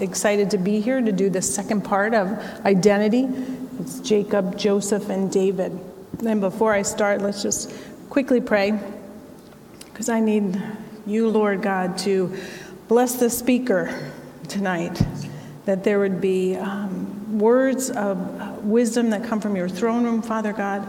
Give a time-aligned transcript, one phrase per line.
[0.00, 2.28] excited to be here to do the second part of
[2.64, 3.28] identity.
[3.80, 5.78] It's Jacob, Joseph, and David.
[6.24, 7.74] And before I start, let's just
[8.10, 8.78] quickly pray
[9.86, 10.60] because I need
[11.06, 12.36] you, Lord God, to
[12.88, 14.12] bless the speaker
[14.48, 15.00] tonight,
[15.64, 20.52] that there would be um, words of wisdom that come from your throne room, Father
[20.52, 20.86] God,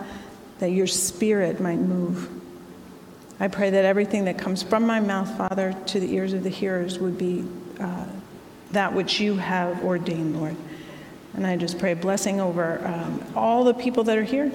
[0.60, 2.30] that your spirit might move.
[3.39, 6.50] I pray that everything that comes from my mouth, Father, to the ears of the
[6.50, 7.46] hearers would be
[7.80, 8.05] uh,
[8.73, 10.55] that which you have ordained, Lord.
[11.36, 14.51] And I just pray blessing over um, all the people that are here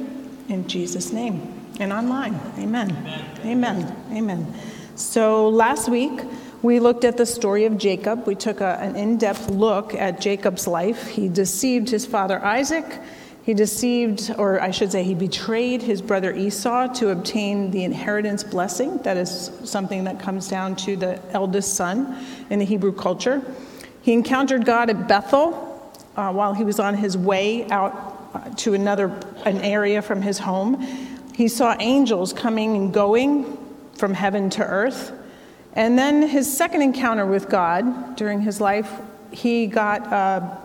[0.49, 2.41] in Jesus' name and online.
[2.59, 2.91] Amen.
[2.91, 3.37] Amen.
[3.45, 3.97] Amen.
[4.13, 4.55] Amen.
[4.95, 6.21] So last week,
[6.63, 8.27] we looked at the story of Jacob.
[8.27, 11.09] We took a, an in depth look at Jacob's life.
[11.09, 13.01] He deceived his father Isaac.
[13.45, 18.45] He deceived, or I should say, he betrayed his brother Esau to obtain the inheritance
[18.45, 18.99] blessing.
[18.99, 23.43] That is something that comes down to the eldest son in the Hebrew culture.
[24.03, 28.75] He encountered God at Bethel uh, while he was on his way out uh, to
[28.75, 29.07] another
[29.45, 30.81] an area from his home.
[31.35, 33.57] He saw angels coming and going
[33.97, 35.13] from heaven to earth.
[35.75, 38.91] And then his second encounter with God during his life,
[39.31, 40.57] he got, uh,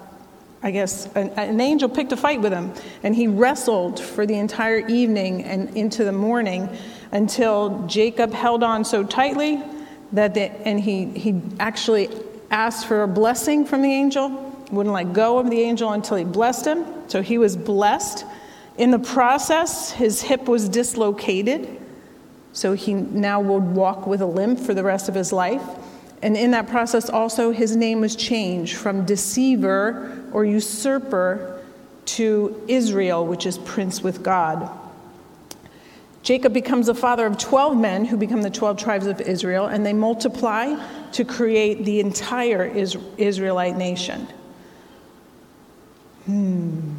[0.63, 4.35] I guess, an, an, angel picked a fight with him, and he wrestled for the
[4.35, 6.69] entire evening and into the morning
[7.11, 9.61] until Jacob held on so tightly
[10.13, 12.09] that, the, and he, he actually
[12.53, 14.29] asked for a blessing from the angel,
[14.71, 16.85] wouldn't let go of the angel until he blessed him.
[17.09, 18.25] So he was blessed.
[18.77, 21.81] In the process, his hip was dislocated
[22.53, 25.63] so he now would walk with a limp for the rest of his life.
[26.21, 31.61] And in that process, also, his name was changed from deceiver or usurper
[32.05, 34.69] to Israel, which is prince with God.
[36.23, 39.85] Jacob becomes the father of 12 men who become the 12 tribes of Israel, and
[39.85, 40.73] they multiply
[41.11, 44.25] to create the entire Israelite nation.
[46.25, 46.95] Hmm.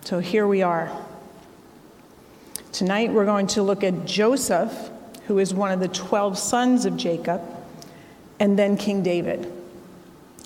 [0.00, 0.90] So here we are.
[2.72, 4.90] Tonight we're going to look at Joseph,
[5.26, 7.42] who is one of the 12 sons of Jacob,
[8.40, 9.52] and then King David.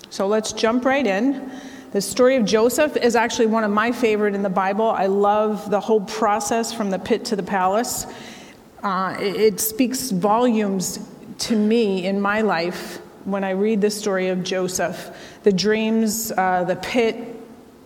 [0.09, 1.49] So let's jump right in.
[1.91, 4.89] The story of Joseph is actually one of my favorite in the Bible.
[4.89, 8.05] I love the whole process from the pit to the palace.
[8.81, 11.05] Uh, it, it speaks volumes
[11.39, 15.13] to me in my life when I read the story of Joseph.
[15.43, 17.17] The dreams, uh, the pit,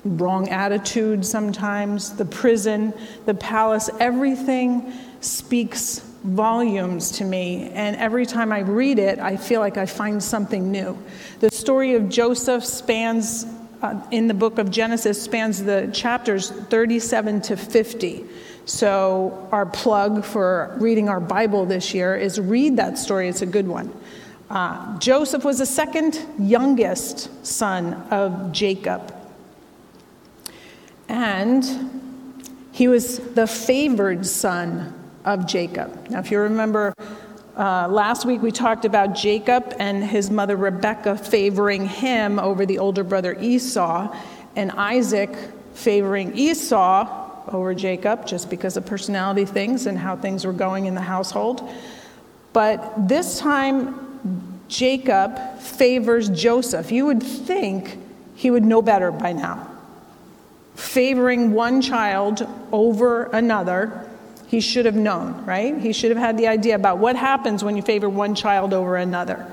[0.04, 2.94] wrong attitude sometimes, the prison,
[3.26, 7.72] the palace, everything speaks volumes to me.
[7.72, 10.96] And every time I read it, I feel like I find something new.
[11.40, 13.48] The story of Joseph spans,
[13.81, 18.25] uh, in the book of Genesis, spans the chapters 37 to 50.
[18.66, 23.30] So, our plug for reading our Bible this year is read that story.
[23.30, 23.94] It's a good one.
[24.50, 29.14] Uh, Joseph was the second youngest son of Jacob.
[31.08, 31.64] And
[32.72, 34.94] he was the favored son
[35.24, 36.09] of Jacob.
[36.09, 36.94] Now, if you remember,
[37.58, 42.80] uh, last week we talked about Jacob and his mother Rebekah favoring him over the
[42.80, 44.14] older brother Esau,
[44.56, 45.36] and Isaac
[45.74, 50.96] favoring Esau over Jacob just because of personality things and how things were going in
[50.96, 51.70] the household.
[52.54, 56.92] But this time, Jacob favors Joseph.
[56.92, 57.98] You would think
[58.36, 59.72] he would know better by now
[60.76, 64.05] favoring one child over another,
[64.48, 65.78] he should have known, right?
[65.78, 68.96] He should have had the idea about what happens when you favor one child over
[68.96, 69.52] another.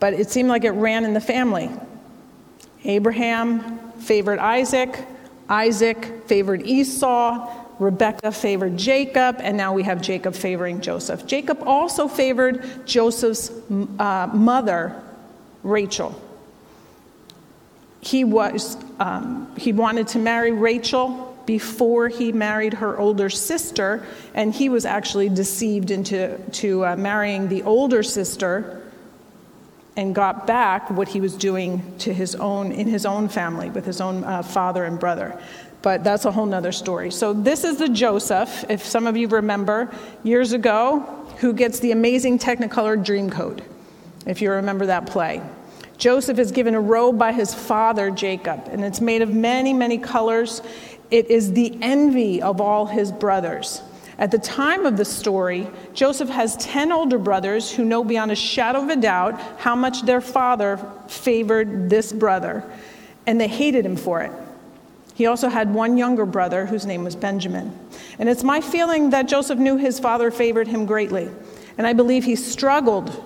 [0.00, 1.70] But it seemed like it ran in the family.
[2.84, 5.06] Abraham favored Isaac,
[5.48, 11.26] Isaac favored Esau, Rebekah favored Jacob, and now we have Jacob favoring Joseph.
[11.26, 13.50] Jacob also favored Joseph's
[13.98, 15.00] uh, mother,
[15.62, 16.20] Rachel
[18.02, 24.04] he was um, he wanted to marry rachel before he married her older sister
[24.34, 28.82] and he was actually deceived into to uh, marrying the older sister
[29.96, 33.84] and got back what he was doing to his own in his own family with
[33.84, 35.38] his own uh, father and brother.
[35.82, 37.10] But that's a whole nother story.
[37.10, 41.00] So this is the joseph if some of you remember years ago
[41.38, 43.60] who gets the amazing technicolor dream dreamcoat
[44.26, 45.42] if you remember that play.
[46.02, 49.98] Joseph is given a robe by his father, Jacob, and it's made of many, many
[49.98, 50.60] colors.
[51.12, 53.82] It is the envy of all his brothers.
[54.18, 58.34] At the time of the story, Joseph has 10 older brothers who know beyond a
[58.34, 60.78] shadow of a doubt how much their father
[61.08, 62.64] favored this brother,
[63.26, 64.32] and they hated him for it.
[65.14, 67.78] He also had one younger brother whose name was Benjamin.
[68.18, 71.28] And it's my feeling that Joseph knew his father favored him greatly.
[71.76, 73.22] And I believe he struggled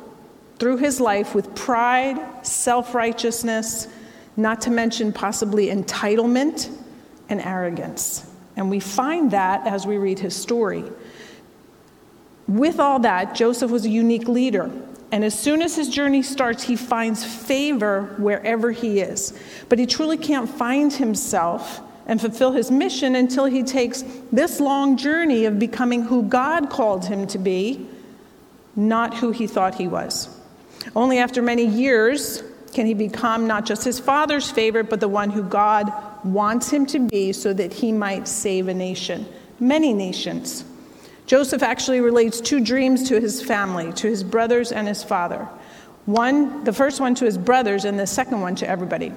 [0.59, 3.87] through his life with pride, self righteousness,
[4.37, 6.69] not to mention possibly entitlement
[7.29, 8.29] and arrogance.
[8.57, 10.85] And we find that as we read his story.
[12.49, 14.71] With all that, Joseph was a unique leader.
[15.13, 19.39] And as soon as his journey starts, he finds favor wherever he is.
[19.69, 24.97] But he truly can't find himself and fulfill his mission until he takes this long
[24.97, 27.87] journey of becoming who God called him to be,
[28.75, 30.29] not who he thought he was.
[30.95, 32.43] Only after many years
[32.73, 35.91] can he become not just his father's favorite, but the one who God
[36.27, 39.27] wants him to be so that he might save a nation,
[39.61, 40.65] many nations.
[41.27, 45.49] Joseph actually relates two dreams to his family, to his brothers and his father.
[46.07, 49.13] One, the first one to his brothers, and the second one to everybody.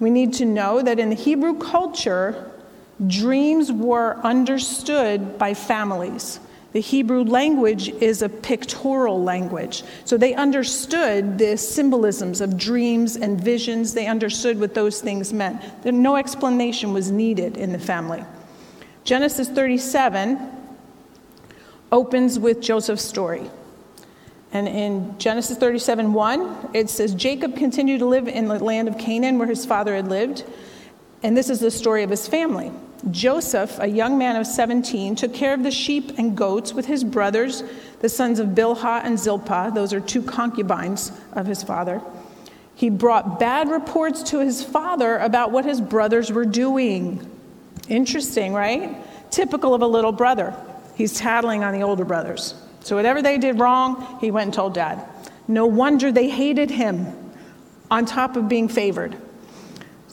[0.00, 2.50] We need to know that in the Hebrew culture,
[3.06, 6.40] dreams were understood by families.
[6.74, 9.84] The Hebrew language is a pictorial language.
[10.04, 13.94] So they understood the symbolisms of dreams and visions.
[13.94, 15.62] They understood what those things meant.
[15.84, 18.24] No explanation was needed in the family.
[19.04, 20.50] Genesis 37
[21.92, 23.48] opens with Joseph's story.
[24.52, 28.98] And in Genesis 37 1, it says Jacob continued to live in the land of
[28.98, 30.42] Canaan where his father had lived.
[31.22, 32.72] And this is the story of his family.
[33.10, 37.04] Joseph, a young man of 17, took care of the sheep and goats with his
[37.04, 37.62] brothers,
[38.00, 39.72] the sons of Bilhah and Zilpah.
[39.74, 42.00] Those are two concubines of his father.
[42.74, 47.30] He brought bad reports to his father about what his brothers were doing.
[47.88, 48.96] Interesting, right?
[49.30, 50.54] Typical of a little brother.
[50.96, 52.54] He's tattling on the older brothers.
[52.80, 55.04] So, whatever they did wrong, he went and told dad.
[55.48, 57.06] No wonder they hated him
[57.90, 59.16] on top of being favored.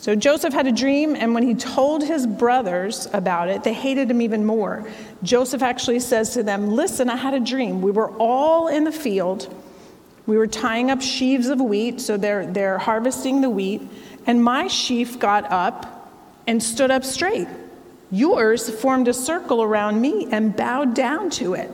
[0.01, 4.09] So Joseph had a dream, and when he told his brothers about it, they hated
[4.09, 4.83] him even more.
[5.21, 7.83] Joseph actually says to them, Listen, I had a dream.
[7.83, 9.53] We were all in the field.
[10.25, 13.83] We were tying up sheaves of wheat, so they're, they're harvesting the wheat,
[14.25, 16.11] and my sheaf got up
[16.47, 17.47] and stood up straight.
[18.09, 21.69] Yours formed a circle around me and bowed down to it.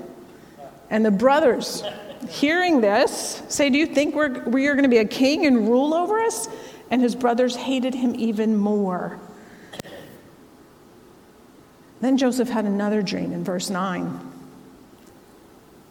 [0.89, 1.81] And the brothers,
[2.27, 5.69] hearing this, say, Do you think we're, we are going to be a king and
[5.69, 6.49] rule over us?
[6.89, 9.19] And his brothers hated him even more.
[11.99, 14.19] Then Joseph had another dream in verse 9.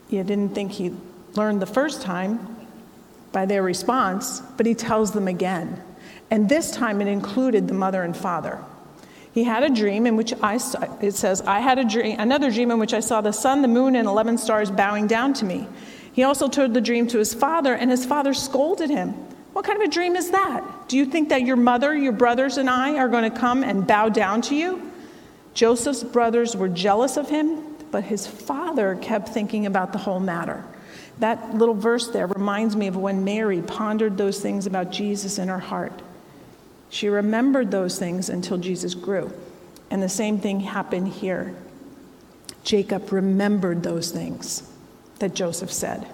[0.08, 0.94] He didn't think he
[1.34, 2.56] learned the first time
[3.32, 5.82] by their response, but he tells them again.
[6.30, 8.62] And this time it included the mother and father.
[9.32, 12.50] He had a dream in which I saw, it says, I had a dream, another
[12.50, 15.44] dream in which I saw the sun, the moon, and 11 stars bowing down to
[15.44, 15.66] me.
[16.12, 19.14] He also told the dream to his father, and his father scolded him.
[19.56, 20.86] What kind of a dream is that?
[20.86, 23.86] Do you think that your mother, your brothers, and I are going to come and
[23.86, 24.92] bow down to you?
[25.54, 30.62] Joseph's brothers were jealous of him, but his father kept thinking about the whole matter.
[31.20, 35.48] That little verse there reminds me of when Mary pondered those things about Jesus in
[35.48, 36.02] her heart.
[36.90, 39.32] She remembered those things until Jesus grew.
[39.90, 41.56] And the same thing happened here.
[42.62, 44.70] Jacob remembered those things
[45.18, 46.06] that Joseph said.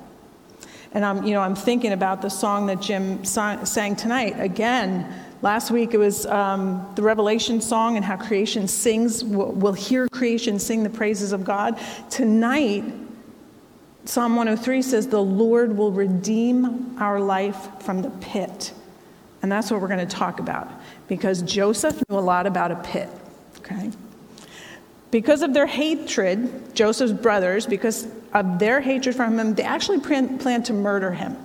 [0.94, 4.34] And I'm, you know, I'm thinking about the song that Jim sang tonight.
[4.38, 9.24] Again, last week it was um, the Revelation song and how creation sings.
[9.24, 11.78] We'll, we'll hear creation sing the praises of God.
[12.10, 12.84] Tonight,
[14.04, 18.72] Psalm 103 says, The Lord will redeem our life from the pit.
[19.42, 20.70] And that's what we're going to talk about
[21.08, 23.08] because Joseph knew a lot about a pit.
[23.58, 23.90] Okay?
[25.12, 30.62] Because of their hatred, Joseph's brothers, because of their hatred from him, they actually plan
[30.62, 31.36] to murder him.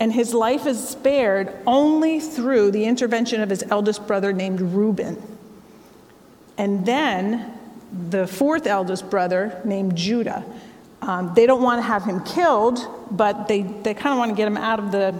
[0.00, 5.22] And his life is spared only through the intervention of his eldest brother named Reuben.
[6.56, 7.52] And then
[8.10, 10.42] the fourth eldest brother named Judah.
[11.02, 12.80] Um, they don't want to have him killed,
[13.10, 15.14] but they, they kind of want to get him out of the,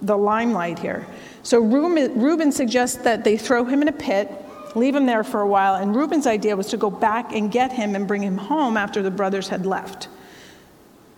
[0.00, 1.06] the limelight here.
[1.42, 4.32] So Reuben, Reuben suggests that they throw him in a pit
[4.76, 5.74] leave him there for a while.
[5.74, 9.02] And Reuben's idea was to go back and get him and bring him home after
[9.02, 10.08] the brothers had left.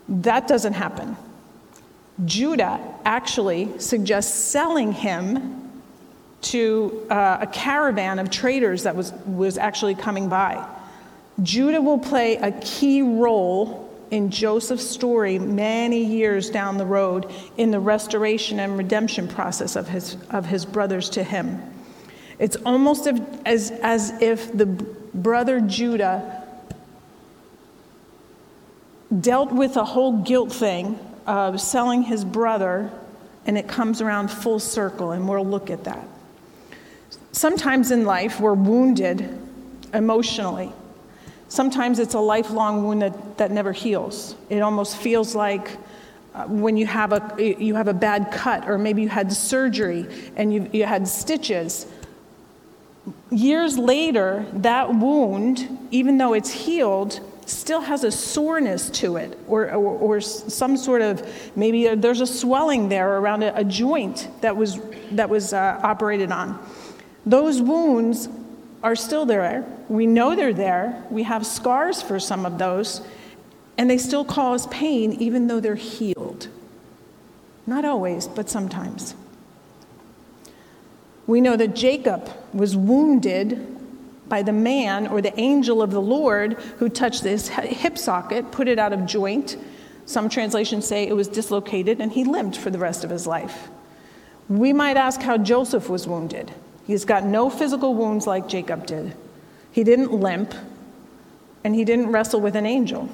[0.09, 1.17] That doesn't happen.
[2.25, 5.83] Judah actually suggests selling him
[6.41, 10.67] to uh, a caravan of traders that was, was actually coming by.
[11.43, 17.71] Judah will play a key role in Joseph's story many years down the road in
[17.71, 21.61] the restoration and redemption process of his, of his brothers to him.
[22.39, 23.09] It's almost
[23.45, 26.45] as, as if the brother Judah
[29.21, 32.91] dealt with a whole guilt thing of selling his brother,
[33.47, 36.07] and it comes around full circle, and we'll look at that.
[37.33, 39.39] Sometimes in life, we're wounded
[39.95, 40.73] emotionally.
[41.49, 44.37] Sometimes it's a lifelong wound that, that never heals.
[44.51, 45.71] It almost feels like
[46.35, 50.07] uh, when you have, a, you have a bad cut, or maybe you had surgery
[50.37, 51.87] and you, you had stitches.
[53.31, 59.71] Years later, that wound, even though it's healed, still has a soreness to it, or,
[59.71, 64.57] or, or some sort of maybe there's a swelling there around a, a joint that
[64.57, 64.79] was,
[65.13, 66.59] that was uh, operated on.
[67.25, 68.29] Those wounds
[68.83, 69.65] are still there.
[69.89, 71.03] We know they're there.
[71.11, 73.01] We have scars for some of those,
[73.77, 76.49] and they still cause pain even though they're healed.
[77.67, 79.15] Not always, but sometimes.
[81.29, 83.77] We know that Jacob was wounded
[84.29, 88.67] by the man or the angel of the Lord who touched his hip socket, put
[88.67, 89.57] it out of joint.
[90.07, 93.69] Some translations say it was dislocated, and he limped for the rest of his life.
[94.49, 96.51] We might ask how Joseph was wounded.
[96.87, 99.15] He's got no physical wounds like Jacob did.
[99.71, 100.55] He didn't limp,
[101.63, 103.09] and he didn't wrestle with an angel.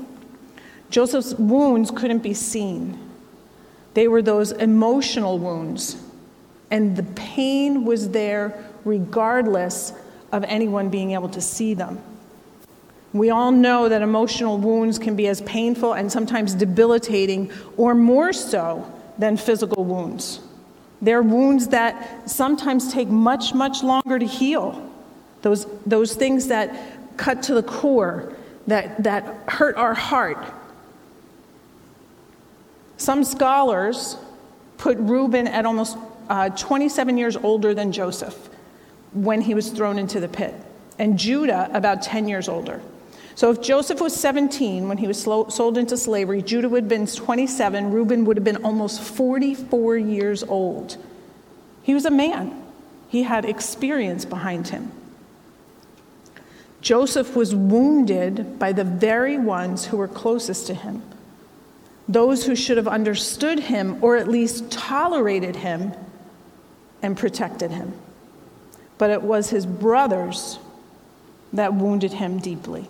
[0.88, 2.96] Joseph's wounds couldn't be seen,
[3.94, 5.96] they were those emotional wounds,
[6.70, 9.92] and the pain was there regardless
[10.32, 12.02] of anyone being able to see them.
[13.12, 18.32] We all know that emotional wounds can be as painful and sometimes debilitating, or more
[18.32, 20.40] so than physical wounds.
[21.00, 24.90] They're wounds that sometimes take much, much longer to heal.
[25.42, 26.74] Those, those things that
[27.16, 28.32] cut to the core,
[28.66, 30.44] that, that hurt our heart.
[32.96, 34.16] Some scholars
[34.78, 35.96] put Reuben at almost
[36.28, 38.50] uh, 27 years older than Joseph
[39.12, 40.54] when he was thrown into the pit,
[40.98, 42.80] and Judah about 10 years older.
[43.36, 47.06] So if Joseph was 17 when he was sold into slavery, Judah would have been
[47.06, 50.96] 27, Reuben would have been almost 44 years old.
[51.82, 52.62] He was a man,
[53.08, 54.92] he had experience behind him.
[56.80, 61.02] Joseph was wounded by the very ones who were closest to him,
[62.06, 65.92] those who should have understood him or at least tolerated him
[67.04, 67.92] and protected him.
[68.96, 70.58] But it was his brothers
[71.52, 72.88] that wounded him deeply.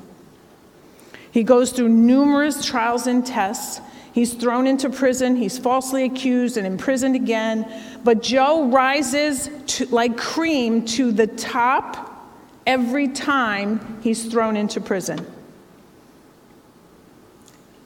[1.33, 3.81] He goes through numerous trials and tests.
[4.13, 5.35] He's thrown into prison.
[5.35, 7.67] He's falsely accused and imprisoned again.
[8.05, 12.33] But Joe rises to, like cream to the top
[12.69, 15.27] every time he's thrown into prison.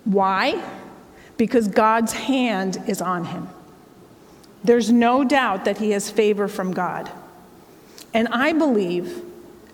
[0.05, 0.63] Why?
[1.39, 3.49] Because God's hand is on him.
[4.69, 7.11] There's no doubt that he has favor from God.
[8.13, 9.23] And I believe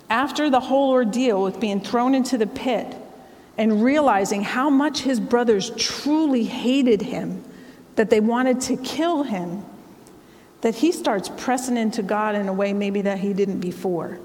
[0.08, 2.94] after the whole ordeal with being thrown into the pit,
[3.58, 7.42] and realizing how much his brothers truly hated him,
[7.96, 9.64] that they wanted to kill him,
[10.60, 14.20] that he starts pressing into God in a way maybe that he didn't before.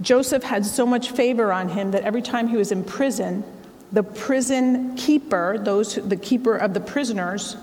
[0.00, 3.44] Joseph had so much favor on him that every time he was in prison,
[3.92, 7.56] the prison keeper, those the keeper of the prisoners,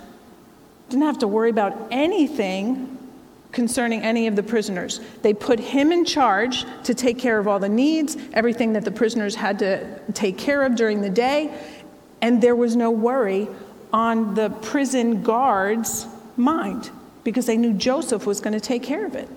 [0.90, 2.98] didn't have to worry about anything
[3.52, 5.00] concerning any of the prisoners.
[5.22, 8.92] They put him in charge to take care of all the needs, everything that the
[8.92, 11.58] prisoners had to take care of during the day,
[12.22, 13.48] and there was no worry
[13.92, 16.90] on the prison guard's mind
[17.24, 19.28] because they knew Joseph was going to take care of it.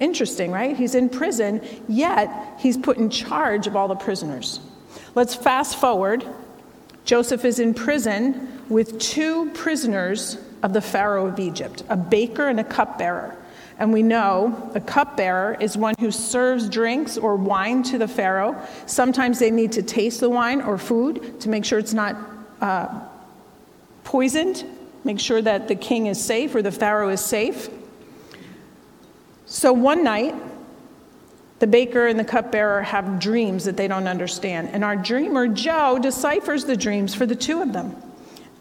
[0.00, 0.76] Interesting, right?
[0.76, 4.60] He's in prison, yet he's put in charge of all the prisoners.
[5.14, 6.26] Let's fast forward.
[7.04, 12.60] Joseph is in prison with two prisoners of the Pharaoh of Egypt, a baker and
[12.60, 13.36] a cupbearer.
[13.78, 18.60] And we know a cupbearer is one who serves drinks or wine to the Pharaoh.
[18.86, 22.16] Sometimes they need to taste the wine or food to make sure it's not
[22.60, 23.00] uh,
[24.04, 24.64] poisoned,
[25.04, 27.68] make sure that the king is safe or the Pharaoh is safe.
[29.46, 30.34] So one night,
[31.58, 34.70] the baker and the cupbearer have dreams that they don't understand.
[34.72, 37.94] And our dreamer, Joe, deciphers the dreams for the two of them,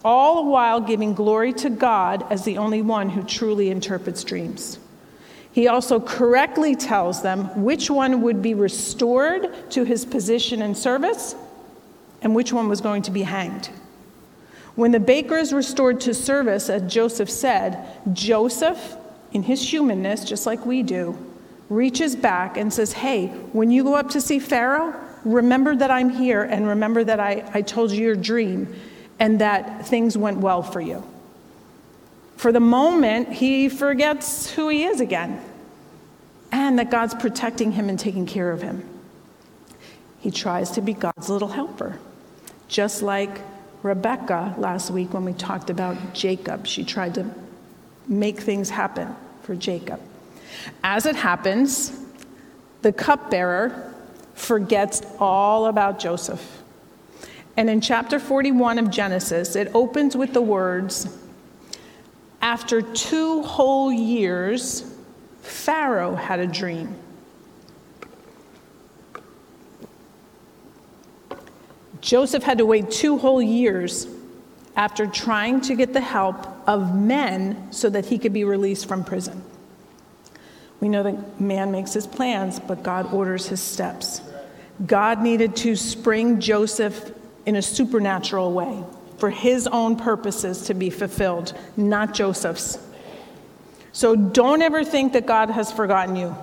[0.03, 4.79] all the while giving glory to God as the only one who truly interprets dreams.
[5.51, 11.36] He also correctly tells them which one would be restored to his position and service
[12.22, 13.70] and which one was going to be hanged.
[14.75, 18.96] When the baker is restored to service, as Joseph said, Joseph,
[19.34, 21.17] in his humanness, just like we do,
[21.70, 26.10] reaches back and says, Hey, when you go up to see Pharaoh, remember that I'm
[26.10, 28.74] here and remember that I, I told you your dream
[29.21, 31.03] and that things went well for you.
[32.37, 35.39] For the moment, he forgets who he is again
[36.51, 38.83] and that God's protecting him and taking care of him.
[40.21, 41.99] He tries to be God's little helper,
[42.67, 43.41] just like
[43.83, 46.65] Rebecca last week when we talked about Jacob.
[46.65, 47.29] She tried to
[48.07, 49.99] make things happen for Jacob.
[50.83, 51.95] As it happens,
[52.81, 53.93] the cupbearer
[54.33, 56.61] forgets all about Joseph
[57.58, 61.17] And in chapter 41 of Genesis, it opens with the words
[62.41, 64.84] After two whole years,
[65.41, 66.96] Pharaoh had a dream.
[72.00, 74.08] Joseph had to wait two whole years
[74.75, 79.03] after trying to get the help of men so that he could be released from
[79.03, 79.43] prison.
[80.79, 84.22] We know that man makes his plans, but God orders his steps.
[84.86, 87.12] God needed to spring Joseph
[87.45, 88.83] in a supernatural way
[89.17, 92.77] for his own purposes to be fulfilled, not Joseph's.
[93.93, 96.36] So don't ever think that God has forgotten you.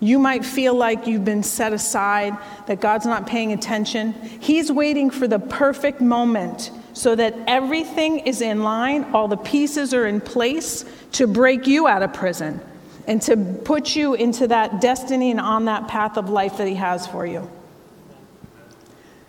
[0.00, 4.12] You might feel like you've been set aside, that God's not paying attention.
[4.40, 9.94] He's waiting for the perfect moment so that everything is in line, all the pieces
[9.94, 12.60] are in place to break you out of prison
[13.06, 16.74] and to put you into that destiny and on that path of life that He
[16.74, 17.48] has for you.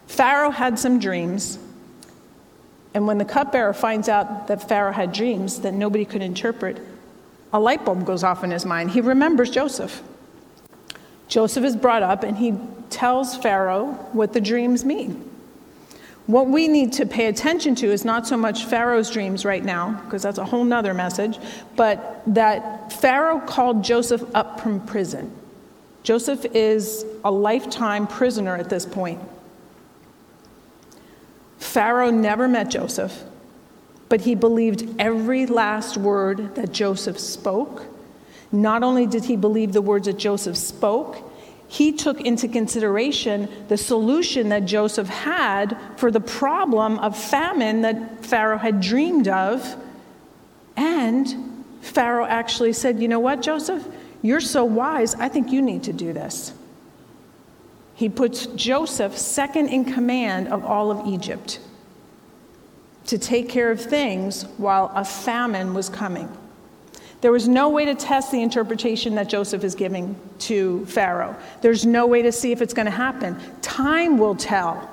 [0.07, 1.59] Pharaoh had some dreams.
[2.93, 6.81] And when the cupbearer finds out that Pharaoh had dreams that nobody could interpret,
[7.51, 8.91] a light bulb goes off in his mind.
[8.91, 10.01] He remembers Joseph.
[11.27, 12.53] Joseph is brought up and he
[12.89, 15.29] tells Pharaoh what the dreams mean.
[16.27, 20.01] What we need to pay attention to is not so much Pharaoh's dreams right now,
[20.05, 21.37] because that's a whole nother message,
[21.75, 25.31] but that Pharaoh called Joseph up from prison.
[26.01, 29.19] Joseph is a lifetime prisoner at this point.
[31.65, 33.23] Pharaoh never met Joseph,
[34.07, 37.85] but he believed every last word that Joseph spoke
[38.55, 41.17] not only did he believe the words that Joseph spoke,
[41.67, 48.23] he took into consideration the solution that Joseph had for the problem of famine that
[48.25, 49.75] Pharaoh had dreamed of.
[50.77, 53.85] And Pharaoh actually said, You know what, Joseph?
[54.21, 56.53] You're so wise, I think you need to do this.
[57.95, 61.59] He puts Joseph second in command of all of Egypt
[63.07, 66.29] to take care of things while a famine was coming.
[67.21, 71.35] There was no way to test the interpretation that Joseph is giving to Pharaoh.
[71.61, 73.37] There's no way to see if it's going to happen.
[73.61, 74.89] Time will tell.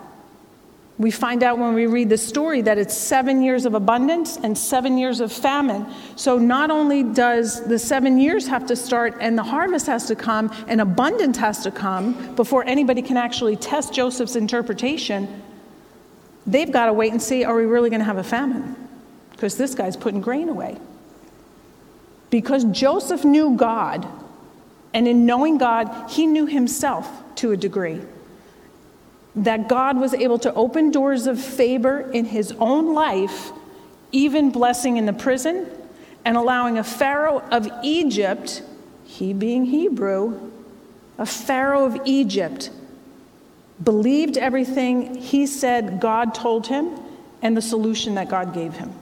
[0.99, 4.57] We find out when we read the story that it's seven years of abundance and
[4.57, 5.87] seven years of famine.
[6.17, 10.15] So not only does the seven years have to start and the harvest has to
[10.15, 15.43] come and abundance has to come before anybody can actually test Joseph's interpretation,
[16.47, 18.77] they've got to wait and see are we really going to have a famine?
[19.31, 20.77] Because this guy's putting grain away.
[22.29, 24.07] Because Joseph knew God,
[24.95, 28.01] and in knowing God, he knew himself to a degree.
[29.35, 33.51] That God was able to open doors of favor in his own life,
[34.13, 35.67] even blessing in the prison,
[36.25, 38.63] and allowing a Pharaoh of Egypt,
[39.05, 40.51] he being Hebrew,
[41.19, 42.71] a Pharaoh of Egypt,
[43.83, 46.99] believed everything he said God told him
[47.41, 48.93] and the solution that God gave him.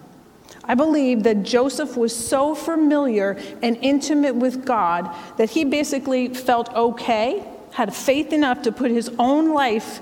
[0.64, 6.72] I believe that Joseph was so familiar and intimate with God that he basically felt
[6.74, 10.00] okay, had faith enough to put his own life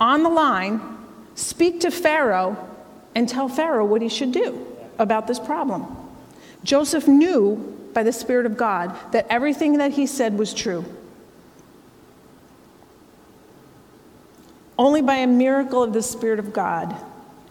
[0.00, 0.80] on the line,
[1.34, 2.56] speak to Pharaoh,
[3.14, 4.66] and tell Pharaoh what he should do
[4.98, 5.86] about this problem.
[6.64, 7.56] Joseph knew
[7.92, 10.84] by the Spirit of God that everything that he said was true.
[14.76, 16.96] Only by a miracle of the Spirit of God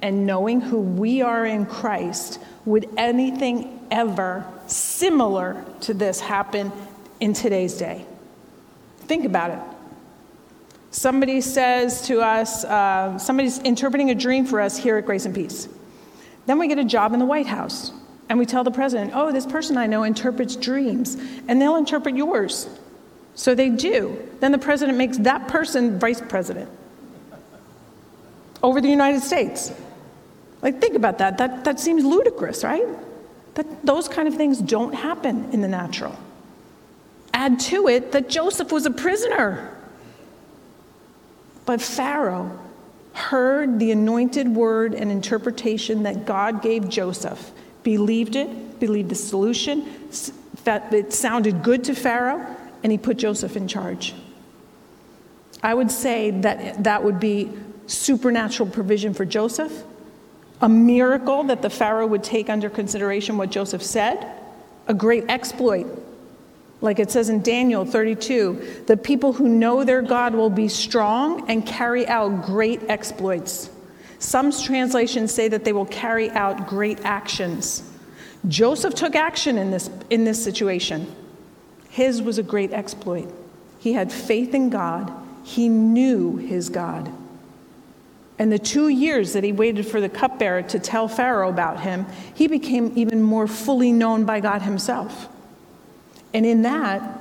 [0.02, 6.72] and knowing who we are in Christ would anything ever similar to this happen
[7.22, 8.06] in today's day?
[9.00, 9.73] Think about it.
[10.94, 15.34] Somebody says to us, uh, somebody's interpreting a dream for us here at Grace and
[15.34, 15.68] Peace.
[16.46, 17.92] Then we get a job in the White House,
[18.30, 22.16] and we tell the president, oh, this person I know interprets dreams, and they'll interpret
[22.16, 22.70] yours.
[23.34, 24.30] So they do.
[24.40, 26.70] Then the president makes that person vice president
[28.62, 29.74] over the United States.
[30.62, 31.40] Like, think about that.
[31.40, 32.86] That, that seems ludicrous, right?
[33.56, 36.16] That those kind of things don't happen in the natural.
[37.34, 39.73] Add to it that Joseph was a prisoner.
[41.66, 42.60] But Pharaoh
[43.14, 47.52] heard the anointed word and interpretation that God gave Joseph,
[47.84, 49.86] believed it, believed the solution,
[50.64, 52.46] that it sounded good to Pharaoh,
[52.82, 54.14] and he put Joseph in charge.
[55.62, 57.52] I would say that that would be
[57.88, 59.84] supernatural provision for Joseph
[60.64, 64.26] a miracle that the Pharaoh would take under consideration what Joseph said,
[64.88, 65.86] a great exploit.
[66.84, 71.50] Like it says in Daniel 32, the people who know their God will be strong
[71.50, 73.70] and carry out great exploits.
[74.20, 77.90] Some translations say that they will carry out great actions.
[78.50, 81.10] Joseph took action in this, in this situation.
[81.90, 83.34] His was a great exploit.
[83.80, 85.10] He had faith in God,
[85.46, 87.10] he knew his God.
[88.38, 92.06] and the two years that he waited for the cupbearer to tell Pharaoh about him,
[92.34, 95.30] he became even more fully known by God himself.
[96.34, 97.20] And in that,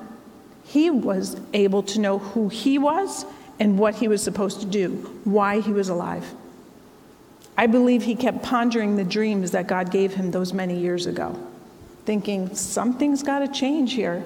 [0.64, 3.26] he was able to know who he was
[3.60, 6.34] and what he was supposed to do, why he was alive.
[7.56, 11.38] I believe he kept pondering the dreams that God gave him those many years ago,
[12.06, 14.24] thinking, something's got to change here.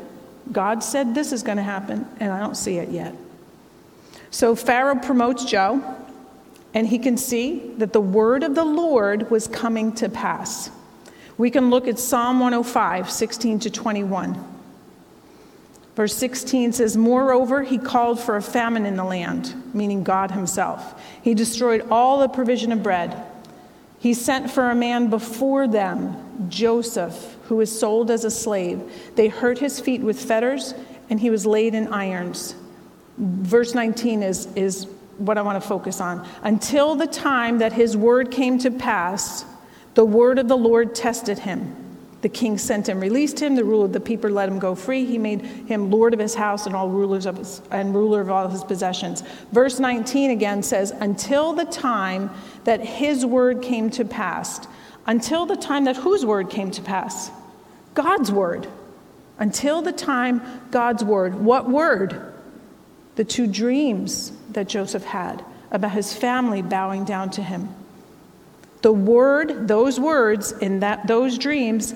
[0.53, 3.15] God said this is going to happen, and I don't see it yet.
[4.31, 5.83] So Pharaoh promotes Joe,
[6.73, 10.71] and he can see that the word of the Lord was coming to pass.
[11.37, 14.56] We can look at Psalm 105, 16 to 21.
[15.97, 21.03] Verse 16 says, Moreover, he called for a famine in the land, meaning God himself.
[21.23, 23.27] He destroyed all the provision of bread.
[23.99, 28.83] He sent for a man before them, Joseph, who was sold as a slave.
[29.15, 30.75] They hurt his feet with fetters,
[31.09, 32.55] and he was laid in irons.
[33.17, 36.29] Verse 19 is, is what I want to focus on.
[36.43, 39.47] Until the time that his word came to pass,
[39.95, 41.86] the word of the Lord tested him
[42.23, 43.55] the king sent and released him.
[43.55, 45.05] The ruler of the people let him go free.
[45.05, 48.31] He made him lord of his house and all rulers of his, and ruler of
[48.31, 49.23] all his possessions.
[49.53, 52.31] Verse 19 again says, Until the time
[52.65, 54.67] that his word came to pass.
[55.07, 57.31] Until the time that whose word came to pass?
[57.95, 58.67] God's word.
[59.39, 61.35] Until the time God's word.
[61.35, 62.33] What word?
[63.17, 67.69] The two dreams that Joseph had about his family bowing down to him.
[68.87, 71.93] The word, those words in that those dreams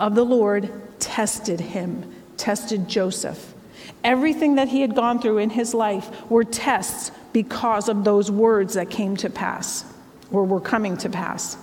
[0.00, 0.68] of the Lord
[0.98, 3.54] tested him, tested Joseph.
[4.02, 8.74] Everything that he had gone through in his life were tests because of those words
[8.74, 9.84] that came to pass
[10.32, 11.56] or were coming to pass.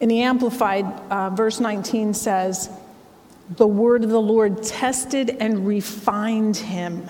[0.00, 2.68] In the Amplified, uh, verse 19 says,
[3.48, 7.08] The word of the Lord tested and refined him.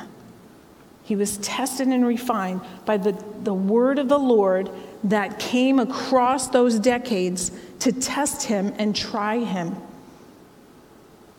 [1.02, 3.12] He was tested and refined by the,
[3.42, 4.68] the word of the Lord
[5.04, 9.76] that came across those decades to test him and try him.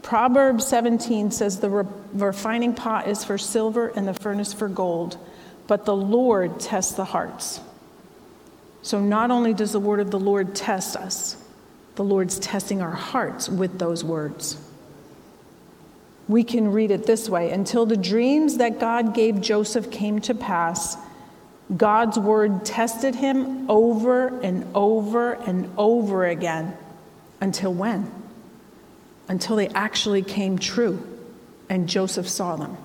[0.04, 5.17] Proverbs 17 says the re- refining pot is for silver and the furnace for gold,
[5.65, 7.60] but the Lord tests the hearts.
[8.84, 11.38] So not only does the word of the Lord test us,
[11.95, 14.58] the Lord's testing our hearts with those words.
[16.28, 20.36] We can read it this way until the dreams that God gave Joseph came to
[20.36, 20.97] pass
[21.75, 26.78] God's word tested him over and over and over again.
[27.41, 28.12] Until when?
[29.28, 31.06] Until they actually came true
[31.69, 32.78] and Joseph saw them.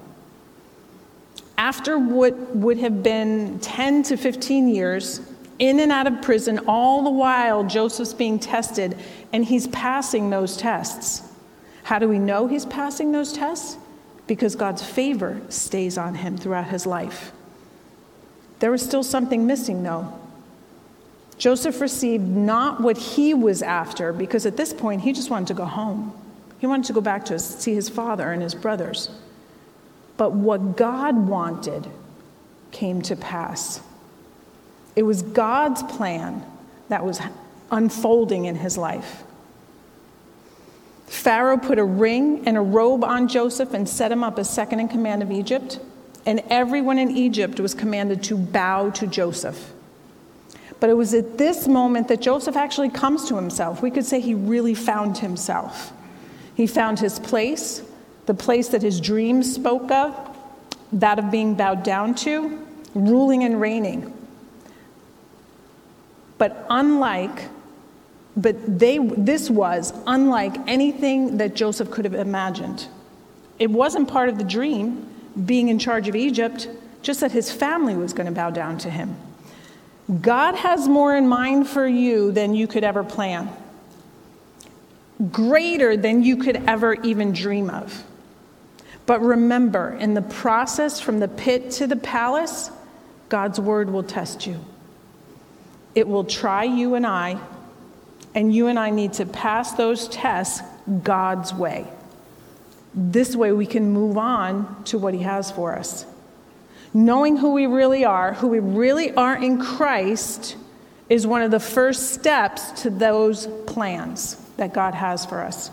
[1.58, 5.20] After what would have been 10 to 15 years,
[5.58, 8.96] in and out of prison, all the while Joseph's being tested
[9.32, 11.22] and he's passing those tests.
[11.82, 13.76] How do we know he's passing those tests?
[14.26, 17.32] Because God's favor stays on him throughout his life.
[18.60, 20.12] There was still something missing, though.
[21.38, 25.54] Joseph received not what he was after, because at this point he just wanted to
[25.54, 26.12] go home.
[26.58, 29.10] He wanted to go back to see his father and his brothers.
[30.18, 31.88] But what God wanted
[32.70, 33.80] came to pass.
[34.94, 36.44] It was God's plan
[36.90, 37.20] that was
[37.70, 39.22] unfolding in his life.
[41.06, 44.80] Pharaoh put a ring and a robe on Joseph and set him up as second
[44.80, 45.80] in command of Egypt
[46.26, 49.72] and everyone in Egypt was commanded to bow to Joseph.
[50.80, 53.82] But it was at this moment that Joseph actually comes to himself.
[53.82, 55.92] We could say he really found himself.
[56.54, 57.82] He found his place,
[58.26, 60.14] the place that his dreams spoke of,
[60.92, 64.12] that of being bowed down to, ruling and reigning.
[66.38, 67.48] But unlike,
[68.36, 72.86] but they, this was unlike anything that Joseph could have imagined.
[73.58, 75.09] It wasn't part of the dream,
[75.46, 76.68] being in charge of Egypt,
[77.02, 79.16] just that his family was going to bow down to him.
[80.20, 83.48] God has more in mind for you than you could ever plan,
[85.30, 88.04] greater than you could ever even dream of.
[89.06, 92.70] But remember, in the process from the pit to the palace,
[93.28, 94.64] God's word will test you.
[95.94, 97.40] It will try you and I,
[98.34, 100.62] and you and I need to pass those tests
[101.02, 101.86] God's way.
[102.94, 106.06] This way we can move on to what He has for us.
[106.92, 110.56] Knowing who we really are, who we really are in Christ,
[111.08, 115.70] is one of the first steps to those plans that God has for us.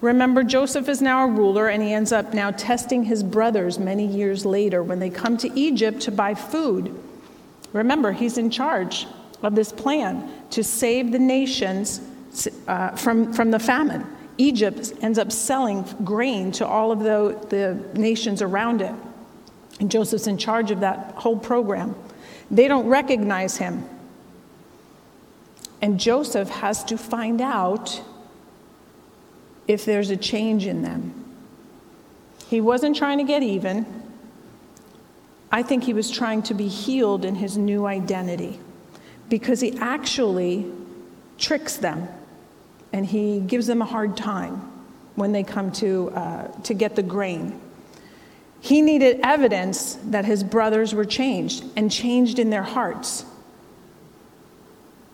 [0.00, 4.04] Remember, Joseph is now a ruler, and he ends up now testing his brothers many
[4.04, 6.92] years later when they come to Egypt to buy food.
[7.72, 9.06] Remember, he's in charge
[9.42, 12.00] of this plan to save the nations
[12.66, 14.04] uh, from, from the famine.
[14.38, 18.94] Egypt ends up selling grain to all of the, the nations around it.
[19.80, 21.94] And Joseph's in charge of that whole program.
[22.50, 23.88] They don't recognize him.
[25.80, 28.02] And Joseph has to find out
[29.66, 31.14] if there's a change in them.
[32.46, 33.86] He wasn't trying to get even.
[35.50, 38.58] I think he was trying to be healed in his new identity
[39.28, 40.70] because he actually
[41.38, 42.08] tricks them
[42.92, 44.70] and he gives them a hard time
[45.14, 47.60] when they come to, uh, to get the grain.
[48.60, 53.24] He needed evidence that his brothers were changed and changed in their hearts.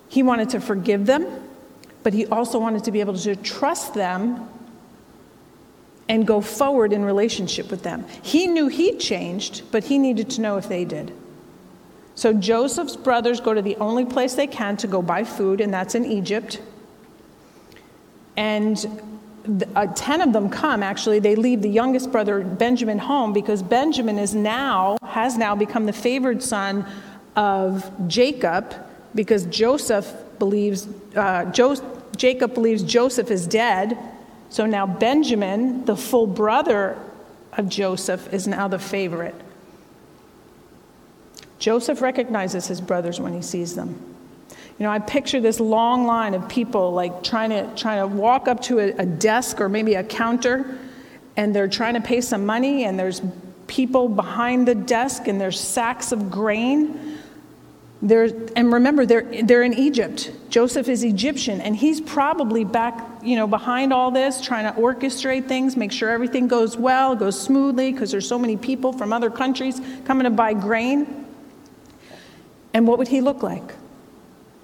[0.09, 1.27] He wanted to forgive them,
[2.03, 4.49] but he also wanted to be able to trust them
[6.09, 8.07] and go forward in relationship with them.
[8.23, 11.12] He knew he'd changed, but he needed to know if they did.
[12.14, 15.73] So Joseph's brothers go to the only place they can to go buy food, and
[15.73, 16.61] that's in Egypt.
[18.38, 19.03] And
[19.74, 21.18] uh, 10 of them come actually.
[21.18, 25.92] They leave the youngest brother benjamin home because benjamin is now has now become the
[25.92, 26.87] favored son
[27.35, 28.74] of jacob
[29.14, 31.77] because joseph believes uh, jo-
[32.16, 33.98] jacob believes joseph is dead.
[34.51, 36.96] So now benjamin the full brother
[37.55, 39.35] of joseph is now the favorite.
[41.59, 44.17] Joseph recognizes his brothers when he sees them
[44.79, 48.47] you know, I picture this long line of people like trying to, trying to walk
[48.47, 50.79] up to a, a desk or maybe a counter
[51.37, 53.21] and they're trying to pay some money and there's
[53.67, 57.19] people behind the desk and there's sacks of grain.
[58.01, 60.31] There, and remember, they're, they're in Egypt.
[60.51, 65.49] Joseph is Egyptian, and he's probably back, you know, behind all this, trying to orchestrate
[65.49, 69.31] things, make sure everything goes well, goes smoothly, because there's so many people from other
[69.31, 71.27] countries coming to buy grain.
[72.73, 73.75] And what would he look like?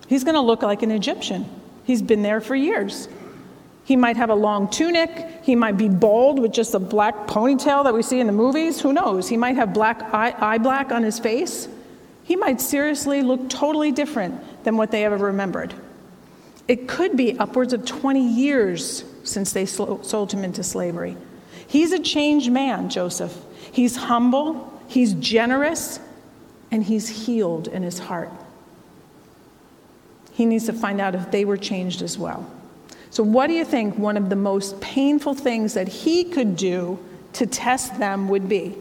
[0.06, 1.46] He's going to look like an Egyptian.
[1.84, 3.08] He's been there for years.
[3.84, 5.42] He might have a long tunic.
[5.42, 8.80] He might be bald with just a black ponytail that we see in the movies.
[8.80, 9.28] Who knows?
[9.28, 11.68] He might have black eye, eye black on his face.
[12.24, 15.74] He might seriously look totally different than what they ever remembered.
[16.66, 21.18] It could be upwards of 20 years since they sold him into slavery.
[21.66, 23.36] He's a changed man, Joseph.
[23.70, 26.00] He's humble, he's generous,
[26.70, 28.30] and he's healed in his heart
[30.34, 32.50] he needs to find out if they were changed as well.
[33.10, 36.98] So, what do you think one of the most painful things that he could do
[37.34, 38.74] to test them would be?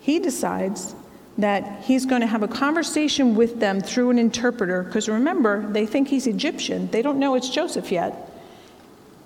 [0.00, 0.94] He decides
[1.38, 5.86] that he's going to have a conversation with them through an interpreter, because remember, they
[5.86, 6.90] think he's Egyptian.
[6.90, 8.30] They don't know it's Joseph yet.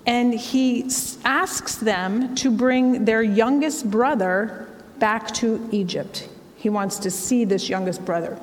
[0.05, 0.89] And he
[1.25, 6.29] asks them to bring their youngest brother back to Egypt.
[6.55, 8.39] He wants to see this youngest brother.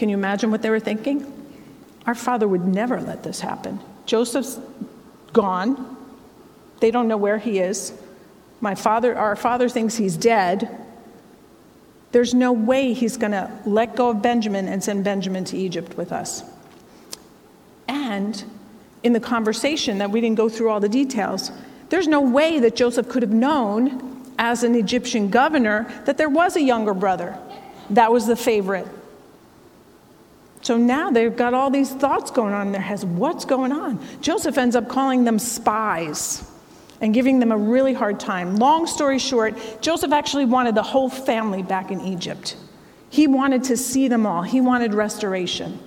[0.00, 1.30] Can you imagine what they were thinking?
[2.06, 3.78] Our father would never let this happen.
[4.06, 4.58] Joseph's
[5.34, 5.94] gone.
[6.80, 7.92] They don't know where he is.
[8.62, 10.74] My father, our father thinks he's dead.
[12.12, 15.98] There's no way he's going to let go of Benjamin and send Benjamin to Egypt
[15.98, 16.44] with us.
[17.86, 18.42] And
[19.02, 21.52] in the conversation that we didn't go through all the details,
[21.90, 26.56] there's no way that Joseph could have known as an Egyptian governor that there was
[26.56, 27.36] a younger brother.
[27.90, 28.86] That was the favorite.
[30.62, 33.04] So now they've got all these thoughts going on in their heads.
[33.04, 33.98] What's going on?
[34.20, 36.46] Joseph ends up calling them spies
[37.00, 38.56] and giving them a really hard time.
[38.56, 42.56] Long story short, Joseph actually wanted the whole family back in Egypt.
[43.08, 45.78] He wanted to see them all, he wanted restoration.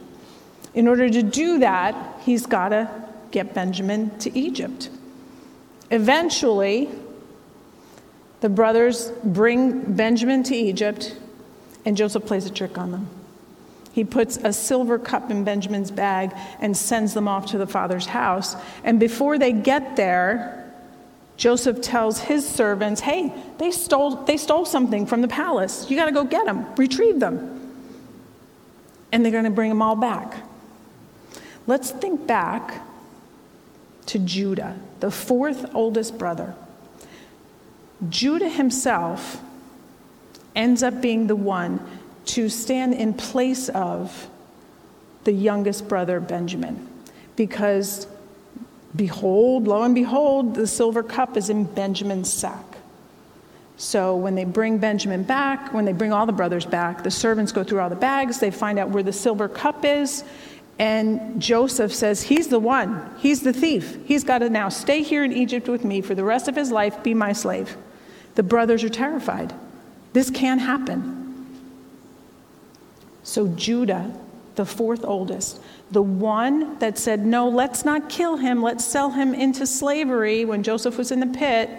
[0.74, 2.90] In order to do that, he's got to
[3.30, 4.90] get Benjamin to Egypt.
[5.92, 6.90] Eventually,
[8.42, 11.16] the brothers bring Benjamin to Egypt,
[11.86, 13.08] and Joseph plays a trick on them.
[13.94, 18.08] He puts a silver cup in Benjamin's bag and sends them off to the father's
[18.08, 18.56] house.
[18.84, 20.74] And before they get there,
[21.38, 25.90] Joseph tells his servants, Hey, they stole, they stole something from the palace.
[25.92, 27.60] You got to go get them, retrieve them.
[29.12, 30.38] And they're going to bring them all back.
[31.68, 32.82] Let's think back
[34.08, 36.56] to Judah, the fourth oldest brother.
[38.10, 39.40] Judah himself
[40.56, 41.80] ends up being the one
[42.26, 44.28] to stand in place of
[45.24, 46.88] the youngest brother, Benjamin.
[47.36, 48.08] Because,
[48.96, 52.66] behold, lo and behold, the silver cup is in Benjamin's sack.
[53.78, 57.52] So when they bring Benjamin back, when they bring all the brothers back, the servants
[57.52, 60.24] go through all the bags, they find out where the silver cup is,
[60.80, 63.98] and Joseph says, He's the one, he's the thief.
[64.06, 66.72] He's got to now stay here in Egypt with me for the rest of his
[66.72, 67.78] life, be my slave.
[68.36, 69.54] The brothers are terrified.
[70.14, 71.23] This can't happen.
[73.24, 74.14] So Judah,
[74.56, 75.60] the fourth oldest,
[75.92, 80.64] the one that said, No, let's not kill him, let's sell him into slavery when
[80.64, 81.70] Joseph was in the pit,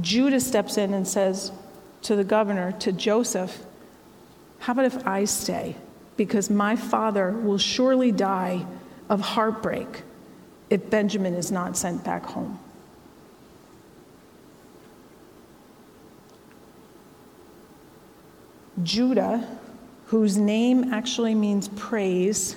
[0.00, 1.52] Judah steps in and says,
[2.02, 3.64] to the governor, to Joseph,
[4.60, 5.76] How about if I stay?
[6.16, 8.66] Because my father will surely die
[9.08, 10.02] of heartbreak
[10.70, 12.58] if Benjamin is not sent back home.
[18.82, 19.46] Judah,
[20.06, 22.56] whose name actually means praise,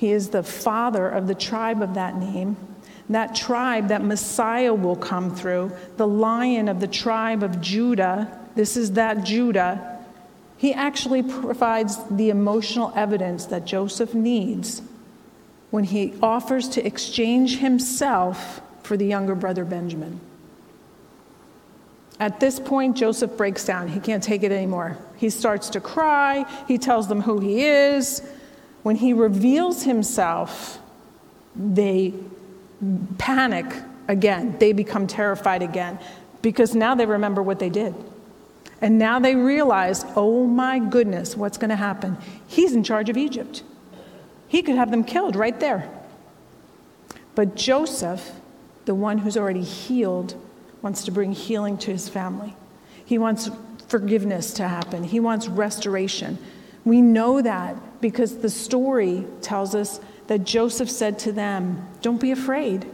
[0.00, 2.56] he is the father of the tribe of that name.
[3.10, 8.78] That tribe that Messiah will come through, the lion of the tribe of Judah, this
[8.78, 9.98] is that Judah.
[10.56, 14.80] He actually provides the emotional evidence that Joseph needs
[15.70, 20.20] when he offers to exchange himself for the younger brother Benjamin.
[22.20, 23.88] At this point, Joseph breaks down.
[23.88, 24.98] He can't take it anymore.
[25.16, 26.44] He starts to cry.
[26.68, 28.22] He tells them who he is.
[28.82, 30.78] When he reveals himself,
[31.56, 32.12] they
[33.16, 33.64] panic
[34.06, 34.56] again.
[34.58, 35.98] They become terrified again
[36.42, 37.94] because now they remember what they did.
[38.82, 42.18] And now they realize, oh my goodness, what's going to happen?
[42.46, 43.62] He's in charge of Egypt.
[44.46, 45.88] He could have them killed right there.
[47.34, 48.32] But Joseph,
[48.84, 50.34] the one who's already healed,
[50.82, 52.54] wants to bring healing to his family.
[53.04, 53.50] He wants
[53.88, 56.38] forgiveness to happen, he wants restoration.
[56.84, 62.30] We know that because the story tells us that Joseph said to them, Don't be
[62.30, 62.86] afraid.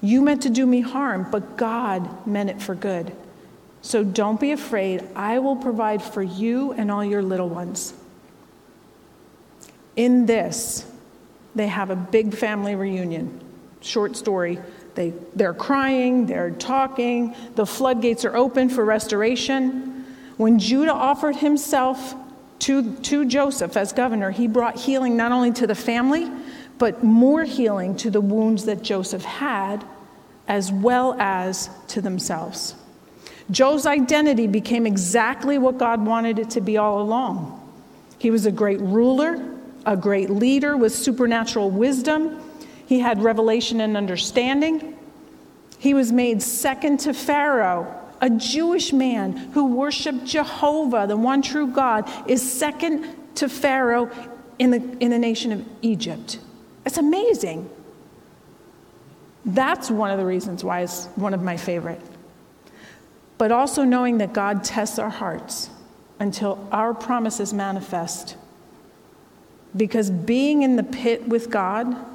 [0.00, 3.14] You meant to do me harm, but God meant it for good.
[3.82, 5.06] So don't be afraid.
[5.14, 7.94] I will provide for you and all your little ones.
[9.94, 10.90] In this,
[11.54, 13.40] they have a big family reunion.
[13.80, 14.58] Short story
[14.94, 20.04] they, they're crying, they're talking, the floodgates are open for restoration.
[20.36, 22.14] When Judah offered himself
[22.60, 26.30] to, to Joseph as governor, he brought healing not only to the family,
[26.78, 29.84] but more healing to the wounds that Joseph had,
[30.48, 32.74] as well as to themselves.
[33.50, 37.58] Joe's identity became exactly what God wanted it to be all along.
[38.18, 39.44] He was a great ruler,
[39.84, 42.40] a great leader with supernatural wisdom
[42.92, 44.94] he had revelation and understanding.
[45.78, 47.98] He was made second to Pharaoh.
[48.20, 54.10] A Jewish man who worshiped Jehovah, the one true God, is second to Pharaoh
[54.58, 56.38] in the, in the nation of Egypt.
[56.84, 57.70] It's amazing.
[59.46, 62.02] That's one of the reasons why it's one of my favorite.
[63.38, 65.70] But also knowing that God tests our hearts
[66.20, 68.36] until our promises manifest.
[69.74, 72.11] Because being in the pit with God,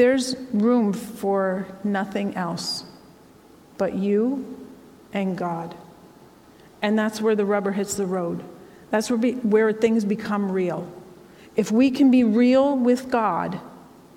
[0.00, 2.84] there's room for nothing else
[3.76, 4.66] but you
[5.12, 5.74] and God.
[6.80, 8.42] And that's where the rubber hits the road.
[8.88, 10.90] That's where, be, where things become real.
[11.54, 13.60] If we can be real with God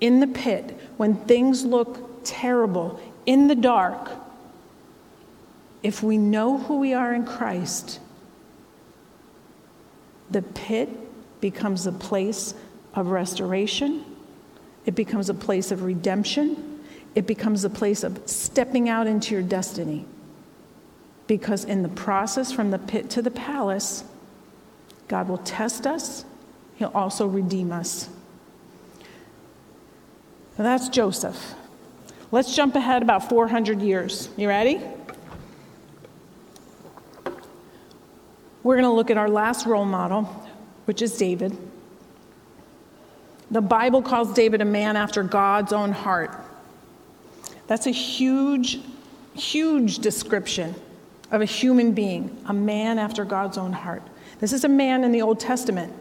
[0.00, 4.10] in the pit when things look terrible, in the dark,
[5.82, 8.00] if we know who we are in Christ,
[10.30, 10.88] the pit
[11.42, 12.54] becomes a place
[12.94, 14.06] of restoration
[14.86, 16.80] it becomes a place of redemption.
[17.14, 20.04] It becomes a place of stepping out into your destiny.
[21.26, 24.04] Because in the process from the pit to the palace,
[25.08, 26.24] God will test us,
[26.76, 28.08] He'll also redeem us.
[30.58, 31.54] Now that's Joseph.
[32.30, 34.28] Let's jump ahead about 400 years.
[34.36, 34.80] You ready?
[38.64, 40.24] We're going to look at our last role model,
[40.86, 41.56] which is David.
[43.54, 46.36] The Bible calls David a man after God's own heart.
[47.68, 48.80] That's a huge,
[49.36, 50.74] huge description
[51.30, 54.02] of a human being, a man after God's own heart.
[54.40, 55.92] This is a man in the Old Testament.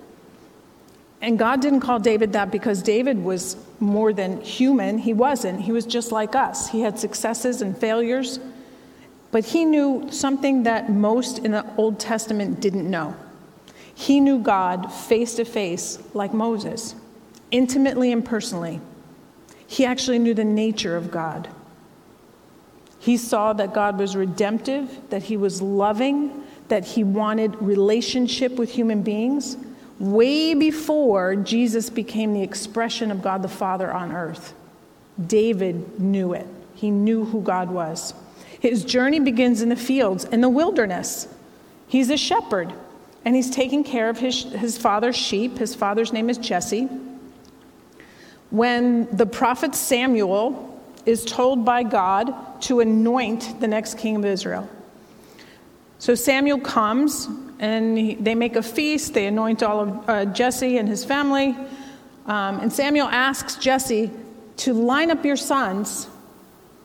[1.22, 4.98] And God didn't call David that because David was more than human.
[4.98, 5.62] He wasn't.
[5.62, 6.70] He was just like us.
[6.70, 8.40] He had successes and failures.
[9.30, 13.16] But he knew something that most in the Old Testament didn't know.
[13.94, 16.96] He knew God face to face like Moses
[17.54, 18.82] intimately and personally.
[19.66, 21.48] He actually knew the nature of God.
[23.00, 28.72] He saw that God was redemptive, that He was loving, that He wanted relationship with
[28.72, 29.56] human beings
[30.00, 34.54] way before Jesus became the expression of God the Father on earth.
[35.28, 38.14] David knew it, he knew who God was.
[38.60, 41.28] His journey begins in the fields, in the wilderness.
[41.88, 42.74] He's a shepherd,
[43.24, 45.58] and he's taking care of his, his father's sheep.
[45.58, 46.90] His father's name is Jesse
[48.54, 54.70] when the prophet Samuel is told by God to anoint the next king of Israel.
[55.98, 57.28] So Samuel comes
[57.58, 59.16] and he, they make a feast.
[59.16, 61.56] They anoint all of uh, Jesse and his family.
[62.28, 64.12] Um, and Samuel asks Jesse
[64.58, 66.08] to line up your sons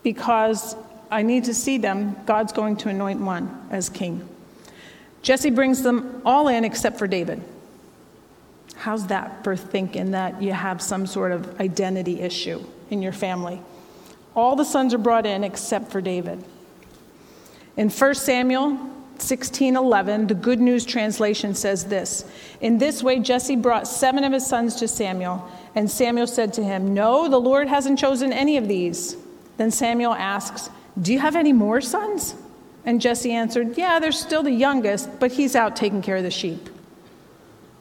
[0.03, 0.75] because
[1.11, 2.17] I need to see them.
[2.25, 4.27] God's going to anoint one as king.
[5.21, 7.43] Jesse brings them all in except for David.
[8.79, 13.61] How's that for thinking that you have some sort of identity issue in your family?
[14.37, 16.45] All the sons are brought in except for David.
[17.77, 18.79] In 1 Samuel
[19.19, 22.25] 16:11, the Good News translation says this.
[22.61, 26.63] In this way Jesse brought 7 of his sons to Samuel, and Samuel said to
[26.63, 29.17] him, "No, the Lord hasn't chosen any of these."
[29.57, 30.71] Then Samuel asks,
[31.01, 32.35] "Do you have any more sons?"
[32.85, 36.31] And Jesse answered, Yeah, they're still the youngest, but he's out taking care of the
[36.31, 36.71] sheep.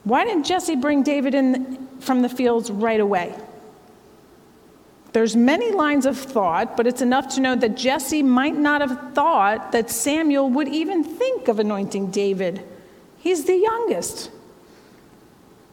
[0.04, 3.34] Why didn't Jesse bring David in from the fields right away?
[5.12, 9.14] There's many lines of thought, but it's enough to know that Jesse might not have
[9.14, 12.62] thought that Samuel would even think of anointing David.
[13.18, 14.30] He's the youngest.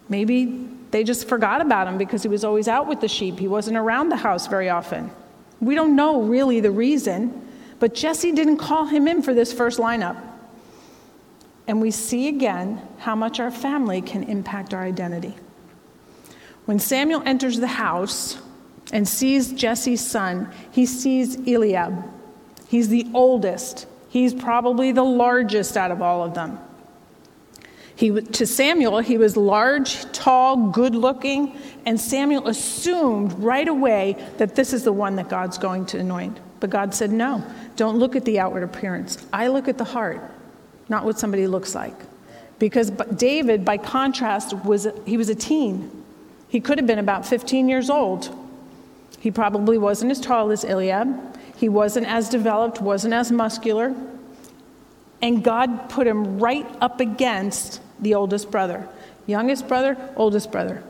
[0.07, 3.38] Maybe they just forgot about him because he was always out with the sheep.
[3.38, 5.11] He wasn't around the house very often.
[5.59, 7.47] We don't know really the reason,
[7.80, 10.21] but Jesse didn't call him in for this first lineup.
[11.68, 15.36] And we see again how much our family can impact our identity.
[16.66, 18.38] When Samuel enters the house
[18.91, 22.03] and sees Jesse's son, he sees Eliab.
[22.68, 26.59] He's the oldest, he's probably the largest out of all of them.
[27.95, 34.55] He, to Samuel, he was large, tall, good looking, and Samuel assumed right away that
[34.55, 36.38] this is the one that God's going to anoint.
[36.59, 37.45] But God said, No,
[37.78, 39.18] don't look at the outward appearance.
[39.32, 40.30] I look at the heart,
[40.89, 41.95] not what somebody looks like.
[42.59, 45.91] Because David, by contrast, was he was a teen.
[46.47, 48.33] He could have been about 15 years old.
[49.19, 51.38] He probably wasn't as tall as Eliab.
[51.57, 53.93] He wasn't as developed, wasn't as muscular.
[55.21, 58.88] And God put him right up against the oldest brother.
[59.25, 60.83] Youngest brother, oldest brother.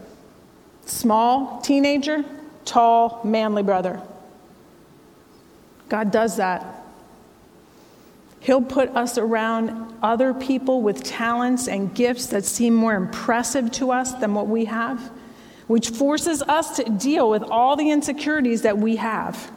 [0.86, 2.26] Small teenager,
[2.66, 4.02] tall, manly brother.
[5.90, 6.85] God does that.
[8.46, 13.92] He'll put us around other people with talents and gifts that seem more impressive to
[13.92, 15.02] us than what we have,
[15.66, 19.52] which forces us to deal with all the insecurities that we have.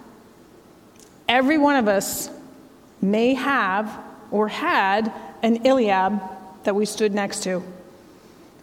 [1.28, 2.30] Every one of us
[3.02, 3.94] may have
[4.30, 5.12] or had
[5.42, 6.22] an Eliab
[6.64, 7.62] that we stood next to.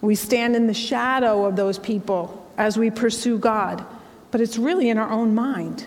[0.02, 3.86] We stand in the shadow of those people as we pursue God,
[4.32, 5.86] but it's really in our own mind.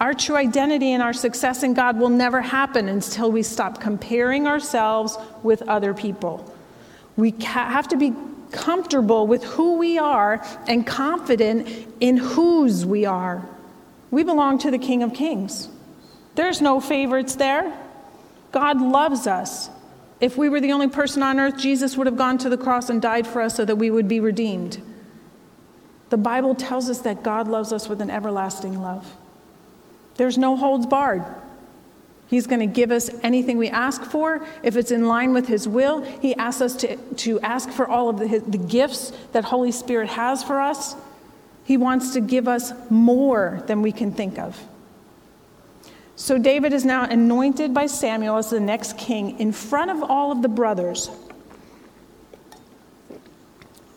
[0.00, 4.46] Our true identity and our success in God will never happen until we stop comparing
[4.46, 6.52] ourselves with other people.
[7.16, 8.14] We have to be
[8.50, 11.68] comfortable with who we are and confident
[12.00, 13.46] in whose we are.
[14.10, 15.68] We belong to the King of Kings.
[16.34, 17.78] There's no favorites there.
[18.52, 19.68] God loves us.
[20.20, 22.88] If we were the only person on earth, Jesus would have gone to the cross
[22.88, 24.82] and died for us so that we would be redeemed.
[26.08, 29.16] The Bible tells us that God loves us with an everlasting love.
[30.16, 31.24] There's no holds barred.
[32.28, 34.46] He's going to give us anything we ask for.
[34.62, 38.08] If it's in line with His will, He asks us to, to ask for all
[38.08, 40.94] of the, the gifts that Holy Spirit has for us.
[41.64, 44.60] He wants to give us more than we can think of.
[46.14, 50.30] So David is now anointed by Samuel as the next king in front of all
[50.30, 51.10] of the brothers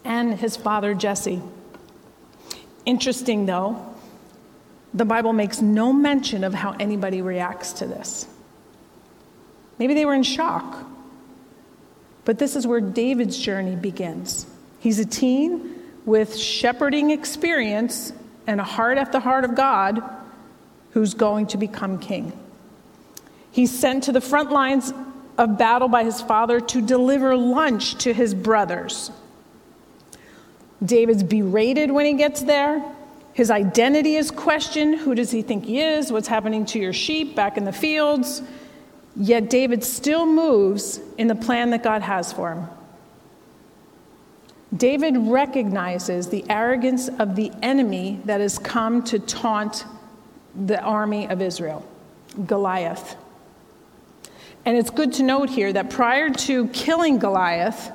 [0.05, 1.41] and his father Jesse.
[2.85, 3.92] Interesting, though,
[4.93, 8.27] the Bible makes no mention of how anybody reacts to this.
[9.79, 10.85] Maybe they were in shock.
[12.25, 14.45] But this is where David's journey begins.
[14.79, 15.75] He's a teen
[16.05, 18.13] with shepherding experience
[18.47, 20.01] and a heart after the heart of God
[20.91, 22.31] who's going to become king.
[23.51, 24.93] He's sent to the front lines
[25.37, 29.11] of battle by his father to deliver lunch to his brothers.
[30.83, 32.83] David's berated when he gets there.
[33.33, 34.99] His identity is questioned.
[34.99, 36.11] Who does he think he is?
[36.11, 38.43] What's happening to your sheep back in the fields?
[39.15, 42.67] Yet David still moves in the plan that God has for him.
[44.75, 49.85] David recognizes the arrogance of the enemy that has come to taunt
[50.65, 51.87] the army of Israel,
[52.45, 53.15] Goliath.
[54.65, 57.91] And it's good to note here that prior to killing Goliath,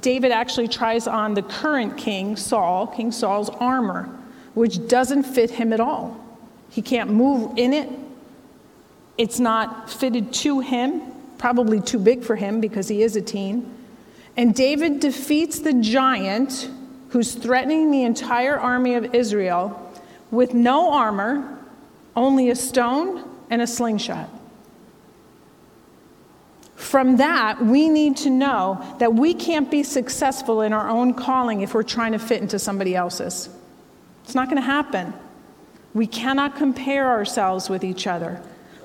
[0.00, 4.19] David actually tries on the current king, Saul, King Saul's armor
[4.54, 6.16] which doesn't fit him at all.
[6.70, 7.88] He can't move in it.
[9.18, 11.02] It's not fitted to him,
[11.38, 13.74] probably too big for him because he is a teen.
[14.36, 16.70] And David defeats the giant
[17.10, 19.92] who's threatening the entire army of Israel
[20.30, 21.58] with no armor,
[22.16, 24.30] only a stone and a slingshot.
[26.76, 31.60] From that, we need to know that we can't be successful in our own calling
[31.60, 33.50] if we're trying to fit into somebody else's.
[34.30, 35.12] It's not going to happen.
[35.92, 38.40] We cannot compare ourselves with each other.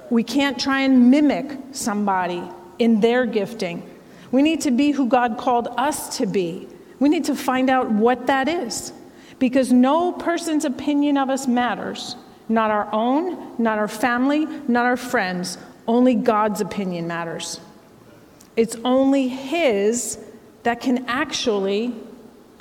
[0.09, 2.41] We can't try and mimic somebody
[2.79, 3.87] in their gifting.
[4.31, 6.67] We need to be who God called us to be.
[6.99, 8.91] We need to find out what that is.
[9.37, 12.15] Because no person's opinion of us matters.
[12.49, 15.59] Not our own, not our family, not our friends.
[15.87, 17.59] Only God's opinion matters.
[18.57, 20.17] It's only His
[20.63, 21.93] that can actually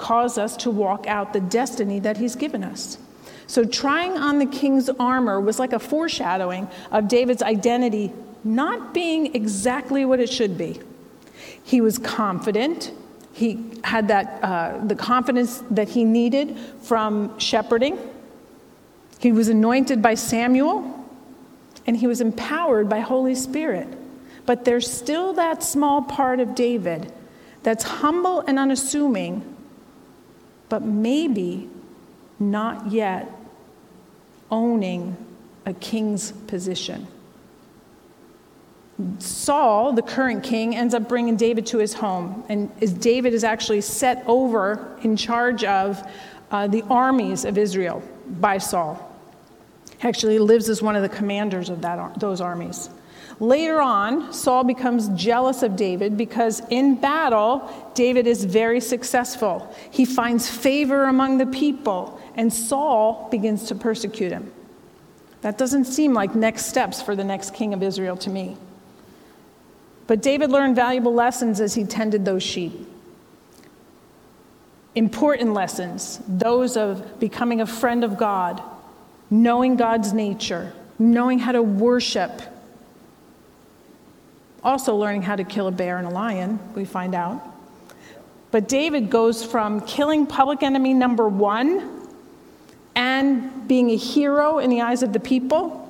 [0.05, 2.99] cause us to walk out the destiny that He's given us.
[3.47, 8.13] So, trying on the king's armor was like a foreshadowing of David's identity
[8.45, 10.81] not being exactly what it should be.
[11.63, 12.93] He was confident.
[13.33, 17.99] He had that, uh, the confidence that he needed from shepherding.
[19.19, 21.09] He was anointed by Samuel,
[21.87, 23.89] and he was empowered by Holy Spirit.
[24.45, 27.11] But there's still that small part of David
[27.63, 29.54] that's humble and unassuming,
[30.69, 31.69] but maybe
[32.39, 33.31] not yet
[34.51, 35.17] owning
[35.67, 37.07] a king's position.
[39.19, 42.45] Saul, the current king, ends up bringing David to his home.
[42.49, 46.03] And David is actually set over in charge of
[46.51, 48.03] uh, the armies of Israel
[48.41, 49.11] by Saul.
[50.03, 52.91] Actually, lives as one of the commanders of that, those armies.
[53.41, 59.75] Later on, Saul becomes jealous of David because in battle, David is very successful.
[59.91, 64.53] He finds favor among the people, and Saul begins to persecute him.
[65.41, 68.57] That doesn't seem like next steps for the next king of Israel to me.
[70.07, 72.73] But David learned valuable lessons as he tended those sheep.
[74.95, 78.63] Important lessons, those of becoming a friend of God,
[79.29, 82.43] knowing God's nature, knowing how to worship.
[84.65, 87.43] Also, learning how to kill a bear and a lion, we find out.
[88.51, 92.09] But David goes from killing public enemy number one
[92.95, 95.81] and being a hero in the eyes of the people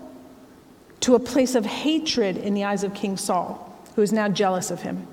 [1.00, 3.64] to a place of hatred in the eyes of King Saul
[3.94, 5.06] who is now jealous of him.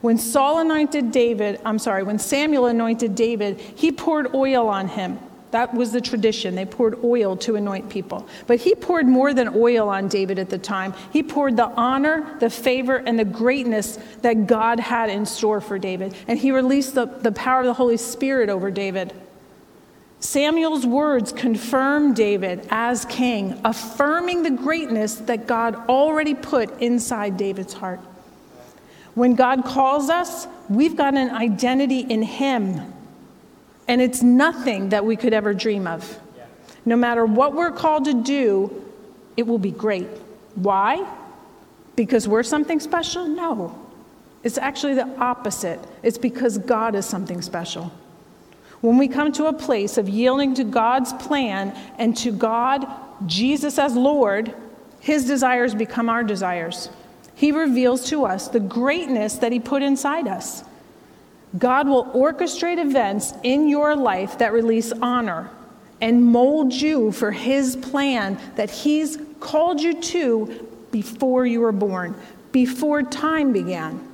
[0.00, 5.18] When Saul anointed David, I'm sorry, when Samuel anointed David, he poured oil on him.
[5.56, 6.54] That was the tradition.
[6.54, 8.28] They poured oil to anoint people.
[8.46, 10.92] But he poured more than oil on David at the time.
[11.14, 15.78] He poured the honor, the favor, and the greatness that God had in store for
[15.78, 16.14] David.
[16.28, 19.14] And he released the, the power of the Holy Spirit over David.
[20.20, 27.72] Samuel's words confirm David as king, affirming the greatness that God already put inside David's
[27.72, 28.00] heart.
[29.14, 32.92] When God calls us, we've got an identity in Him.
[33.88, 36.18] And it's nothing that we could ever dream of.
[36.84, 38.84] No matter what we're called to do,
[39.36, 40.08] it will be great.
[40.54, 41.06] Why?
[41.96, 43.26] Because we're something special?
[43.26, 43.78] No.
[44.42, 45.80] It's actually the opposite.
[46.02, 47.92] It's because God is something special.
[48.80, 52.86] When we come to a place of yielding to God's plan and to God,
[53.26, 54.54] Jesus as Lord,
[55.00, 56.90] His desires become our desires.
[57.34, 60.62] He reveals to us the greatness that He put inside us.
[61.58, 65.50] God will orchestrate events in your life that release honor
[66.00, 72.14] and mold you for His plan that He's called you to before you were born,
[72.52, 74.06] before time began.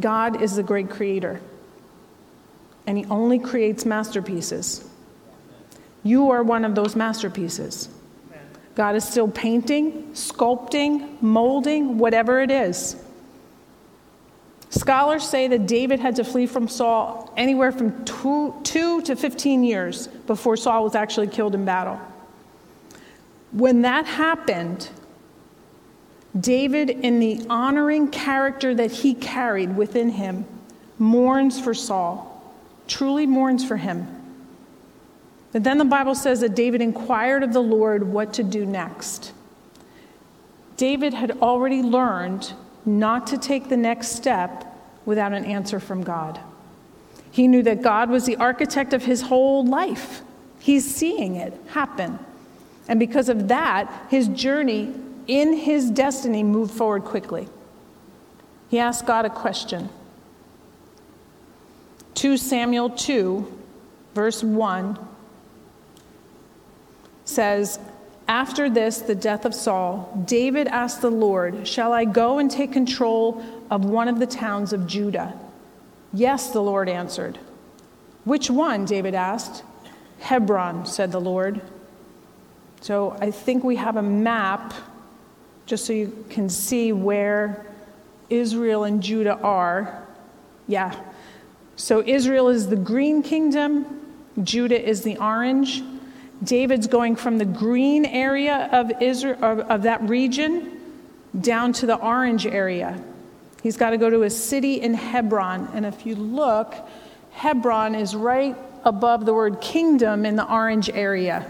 [0.00, 1.40] God is the great creator,
[2.86, 4.88] and He only creates masterpieces.
[6.02, 7.90] You are one of those masterpieces.
[8.74, 12.96] God is still painting, sculpting, molding, whatever it is.
[14.70, 19.64] Scholars say that David had to flee from Saul anywhere from two, two, to 15
[19.64, 22.00] years before Saul was actually killed in battle.
[23.50, 24.88] When that happened,
[26.38, 30.44] David, in the honoring character that he carried within him,
[30.98, 32.54] mourns for Saul,
[32.86, 34.06] truly mourns for him.
[35.50, 39.32] But then the Bible says that David inquired of the Lord what to do next.
[40.76, 42.52] David had already learned
[42.84, 44.64] not to take the next step
[45.04, 46.40] without an answer from God.
[47.30, 50.22] He knew that God was the architect of his whole life.
[50.58, 52.18] He's seeing it happen.
[52.88, 54.92] And because of that, his journey
[55.26, 57.48] in his destiny moved forward quickly.
[58.68, 59.88] He asked God a question.
[62.14, 63.58] 2 Samuel 2,
[64.14, 64.98] verse 1
[67.24, 67.78] says,
[68.30, 72.72] After this, the death of Saul, David asked the Lord, Shall I go and take
[72.72, 75.36] control of one of the towns of Judah?
[76.12, 77.40] Yes, the Lord answered.
[78.22, 78.84] Which one?
[78.84, 79.64] David asked.
[80.20, 81.60] Hebron, said the Lord.
[82.82, 84.74] So I think we have a map
[85.66, 87.66] just so you can see where
[88.28, 90.06] Israel and Judah are.
[90.68, 90.94] Yeah.
[91.74, 94.06] So Israel is the green kingdom,
[94.44, 95.82] Judah is the orange.
[96.42, 100.80] David's going from the green area of Israel of, of that region
[101.38, 103.02] down to the orange area.
[103.62, 105.68] He's got to go to a city in Hebron.
[105.74, 106.74] And if you look,
[107.32, 111.46] Hebron is right above the word kingdom in the orange area.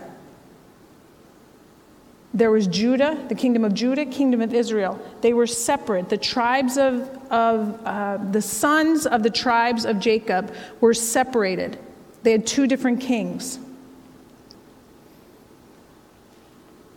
[2.32, 5.00] There was Judah, the kingdom of Judah, kingdom of Israel.
[5.20, 6.08] They were separate.
[6.08, 11.78] The tribes of, of uh, the sons of the tribes of Jacob were separated.
[12.22, 13.58] They had two different kings.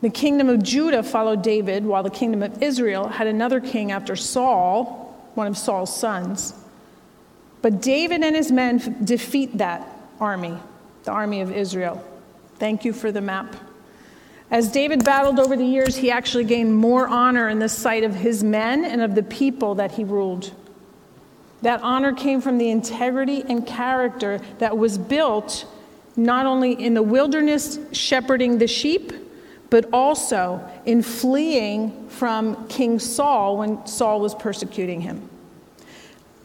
[0.04, 4.18] The kingdom of Judah followed David, while the kingdom of Israel had another king after
[4.18, 6.54] Saul, one of Saul's sons.
[7.62, 9.88] But David and his men defeat that
[10.20, 10.58] army,
[11.06, 12.04] the army of Israel.
[12.56, 13.56] Thank you for the map.
[14.52, 18.14] As David battled over the years, he actually gained more honor in the sight of
[18.14, 20.52] his men and of the people that he ruled.
[21.62, 25.66] That honor came from the integrity and character that was built
[26.18, 29.14] not only in the wilderness shepherding the sheep,
[29.74, 35.28] but also in fleeing from King Saul when Saul was persecuting him.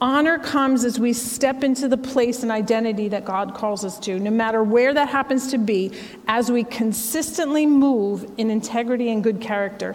[0.00, 4.18] Honor comes as we step into the place and identity that God calls us to,
[4.18, 5.92] no matter where that happens to be,
[6.26, 9.94] as we consistently move in integrity and good character.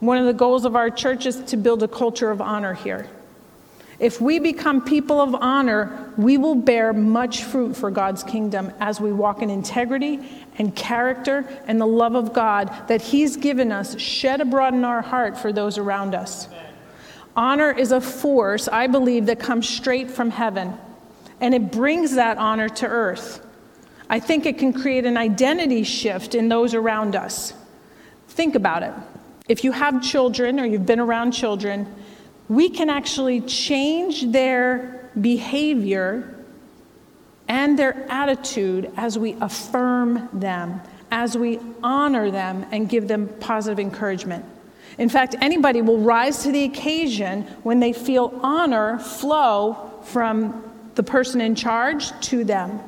[0.00, 3.10] One of the goals of our church is to build a culture of honor here.
[3.98, 9.00] If we become people of honor, we will bear much fruit for God's kingdom as
[9.00, 10.20] we walk in integrity
[10.56, 15.02] and character and the love of God that He's given us shed abroad in our
[15.02, 16.48] heart for those around us.
[17.34, 20.74] Honor is a force, I believe, that comes straight from heaven,
[21.40, 23.44] and it brings that honor to earth.
[24.08, 27.52] I think it can create an identity shift in those around us.
[28.28, 28.92] Think about it.
[29.48, 31.92] If you have children or you've been around children,
[32.48, 36.34] we can actually change their behavior
[37.46, 40.80] and their attitude as we affirm them,
[41.10, 44.44] as we honor them and give them positive encouragement.
[44.98, 51.02] In fact, anybody will rise to the occasion when they feel honor flow from the
[51.02, 52.80] person in charge to them.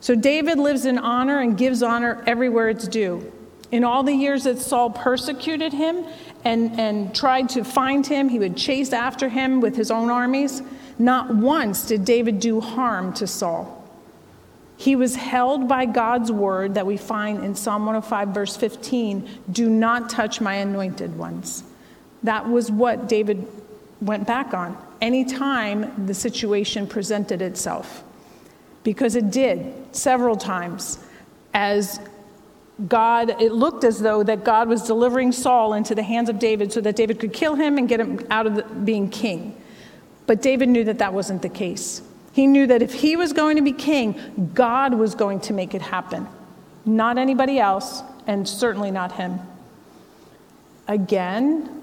[0.00, 3.32] So David lives in honor and gives honor everywhere it's due.
[3.70, 6.04] In all the years that Saul persecuted him
[6.44, 10.62] and, and tried to find him, he would chase after him with his own armies.
[10.98, 13.80] Not once did David do harm to Saul.
[14.76, 19.68] He was held by God's word that we find in Psalm 105, verse 15 do
[19.68, 21.64] not touch my anointed ones.
[22.22, 23.46] That was what David
[24.00, 28.02] went back on anytime the situation presented itself.
[28.82, 30.98] Because it did several times
[31.54, 32.00] as
[32.88, 36.72] God, it looked as though that God was delivering Saul into the hands of David
[36.72, 39.56] so that David could kill him and get him out of the, being king.
[40.26, 42.02] But David knew that that wasn't the case.
[42.32, 45.72] He knew that if he was going to be king, God was going to make
[45.72, 46.26] it happen,
[46.84, 49.38] not anybody else, and certainly not him.
[50.88, 51.82] Again,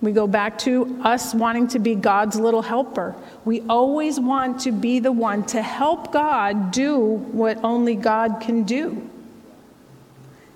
[0.00, 3.14] we go back to us wanting to be God's little helper.
[3.44, 8.62] We always want to be the one to help God do what only God can
[8.62, 9.10] do.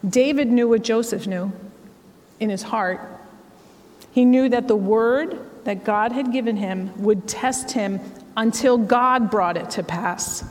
[0.08, 1.52] David knew what Joseph knew
[2.40, 3.00] in his heart.
[4.12, 8.00] He knew that the word that God had given him would test him
[8.36, 10.44] until God brought it to pass.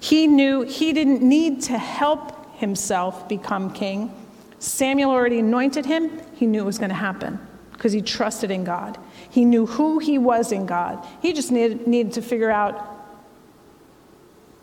[0.00, 4.12] He knew he didn't need to help himself become king.
[4.58, 6.20] Samuel already anointed him.
[6.34, 7.38] He knew it was going to happen
[7.72, 8.98] because he trusted in God.
[9.30, 11.06] He knew who he was in God.
[11.22, 12.86] He just needed, needed to figure out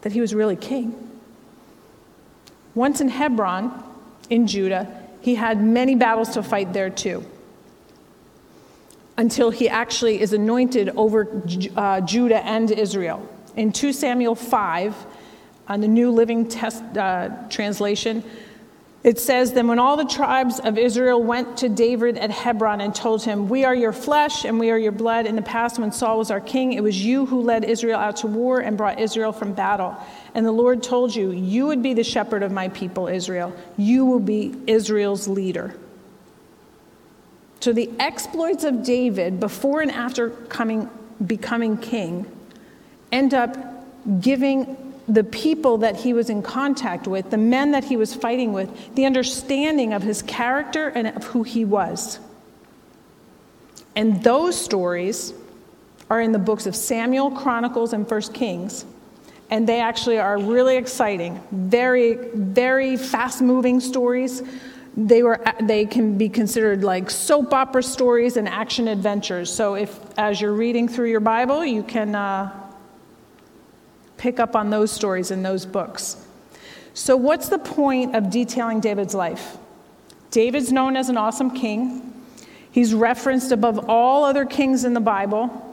[0.01, 0.95] that he was really king.
[2.75, 3.83] Once in Hebron,
[4.29, 4.87] in Judah,
[5.21, 7.25] he had many battles to fight there too
[9.17, 11.41] until he actually is anointed over
[11.75, 13.27] uh, Judah and Israel.
[13.55, 15.05] In 2 Samuel 5,
[15.67, 18.23] on the New Living Test, uh, Translation,
[19.07, 22.93] it says, Then when all the tribes of Israel went to David at Hebron and
[22.93, 25.25] told him, We are your flesh and we are your blood.
[25.25, 28.17] In the past, when Saul was our king, it was you who led Israel out
[28.17, 29.95] to war and brought Israel from battle.
[30.35, 33.55] And the Lord told you, You would be the shepherd of my people, Israel.
[33.77, 35.73] You will be Israel's leader.
[37.61, 40.89] So the exploits of David before and after coming,
[41.25, 42.29] becoming king
[43.13, 43.55] end up
[44.19, 48.51] giving the people that he was in contact with, the men that he was fighting
[48.51, 52.19] with, the understanding of his character and of who he was.
[53.95, 55.33] And those stories
[56.09, 58.85] are in the books of Samuel, Chronicles, and First Kings.
[59.49, 64.43] And they actually are really exciting, very, very fast moving stories
[64.97, 69.99] they were they can be considered like soap opera stories and action adventures so if
[70.17, 72.66] as you're reading through your bible you can uh,
[74.17, 76.17] pick up on those stories in those books
[76.93, 79.57] So, what's the point of detailing David's life?
[80.31, 82.13] David's known as an awesome king.
[82.71, 85.63] He's referenced above all other kings in the Bible.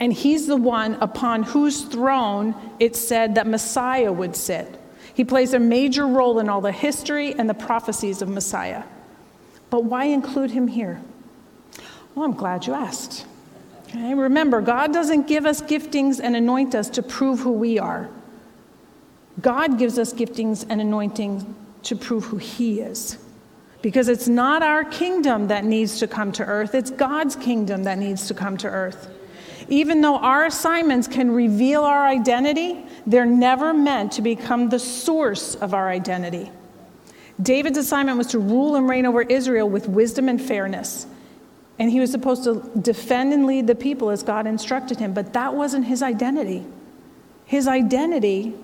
[0.00, 4.78] And he's the one upon whose throne it said that Messiah would sit.
[5.14, 8.84] He plays a major role in all the history and the prophecies of Messiah.
[9.70, 11.02] But why include him here?
[12.14, 13.26] Well, I'm glad you asked.
[13.88, 14.14] Okay?
[14.14, 18.08] Remember, God doesn't give us giftings and anoint us to prove who we are.
[19.40, 21.44] God gives us giftings and anointings
[21.84, 23.18] to prove who He is.
[23.80, 27.98] Because it's not our kingdom that needs to come to earth, it's God's kingdom that
[27.98, 29.10] needs to come to earth.
[29.68, 35.54] Even though our assignments can reveal our identity, they're never meant to become the source
[35.56, 36.50] of our identity.
[37.40, 41.06] David's assignment was to rule and reign over Israel with wisdom and fairness.
[41.78, 45.32] And he was supposed to defend and lead the people as God instructed him, but
[45.34, 46.66] that wasn't his identity.
[47.44, 48.54] His identity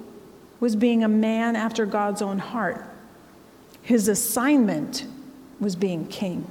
[0.61, 2.85] was being a man after God's own heart.
[3.83, 5.07] His assignment
[5.61, 6.51] was being king.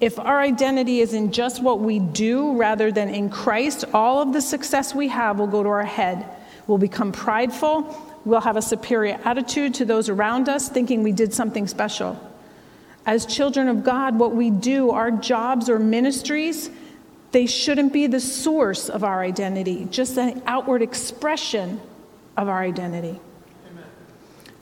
[0.00, 4.32] If our identity is in just what we do rather than in Christ, all of
[4.32, 6.24] the success we have will go to our head.
[6.66, 7.84] We'll become prideful.
[8.24, 12.18] We'll have a superior attitude to those around us, thinking we did something special.
[13.06, 16.70] As children of God, what we do, our jobs or ministries,
[17.32, 21.80] they shouldn't be the source of our identity, just an outward expression
[22.36, 23.20] of our identity.
[23.70, 23.84] Amen.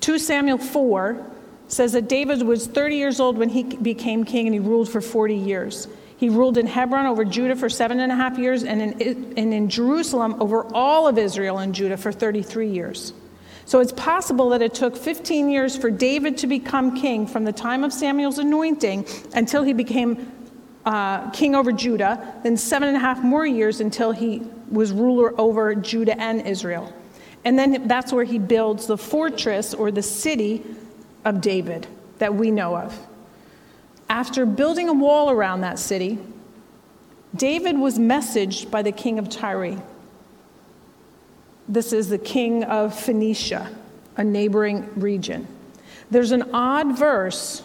[0.01, 1.27] 2 Samuel 4
[1.69, 5.01] says that David was 30 years old when he became king and he ruled for
[5.01, 5.89] 40 years.
[6.17, 9.55] He ruled in Hebron over Judah for seven and a half years and in, and
[9.55, 13.13] in Jerusalem over all of Israel and Judah for 33 years.
[13.69, 17.53] So it's possible that it took 15 years for David to become king from the
[17.53, 19.05] time of Samuel's anointing
[19.35, 20.33] until he became
[20.87, 24.41] uh, king over Judah, then seven and a half more years until he
[24.71, 26.91] was ruler over Judah and Israel.
[27.45, 30.65] And then that's where he builds the fortress or the city
[31.27, 31.87] of David
[32.21, 32.99] that we know of.
[34.09, 36.19] After building a wall around that city,
[37.37, 39.77] David was messaged by the king of Tyre.
[41.69, 43.71] This is the king of Phoenicia,
[44.17, 45.47] a neighboring region.
[46.11, 47.63] There's an odd verse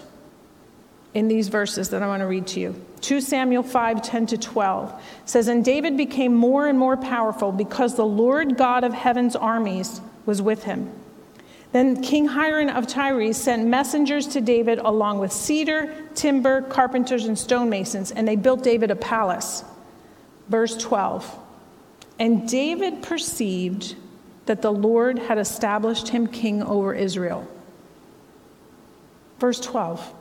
[1.14, 2.86] in these verses that I want to read to you.
[3.02, 7.96] 2 Samuel 5 10 to 12 says, And David became more and more powerful because
[7.96, 10.92] the Lord God of heaven's armies was with him.
[11.72, 17.38] Then King Hiram of Tyre sent messengers to David along with cedar, timber, carpenters, and
[17.38, 19.64] stonemasons, and they built David a palace.
[20.50, 21.40] Verse 12
[22.20, 23.96] And David perceived
[24.46, 27.48] that the Lord had established him king over Israel.
[29.40, 30.14] Verse 12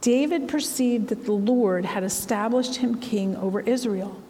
[0.00, 4.20] David perceived that the Lord had established him king over Israel.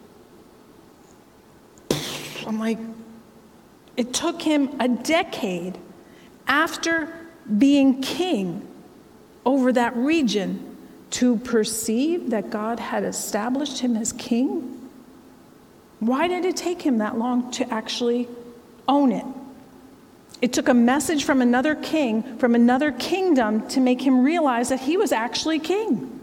[2.47, 2.79] I'm like,
[3.97, 5.77] it took him a decade
[6.47, 7.13] after
[7.59, 8.67] being king
[9.45, 10.77] over that region
[11.11, 14.78] to perceive that God had established him as king.
[16.01, 18.29] Why did it take him that long to actually
[18.87, 19.25] own it?
[20.41, 24.81] It took a message from another king, from another kingdom, to make him realize that
[24.81, 26.15] he was actually king.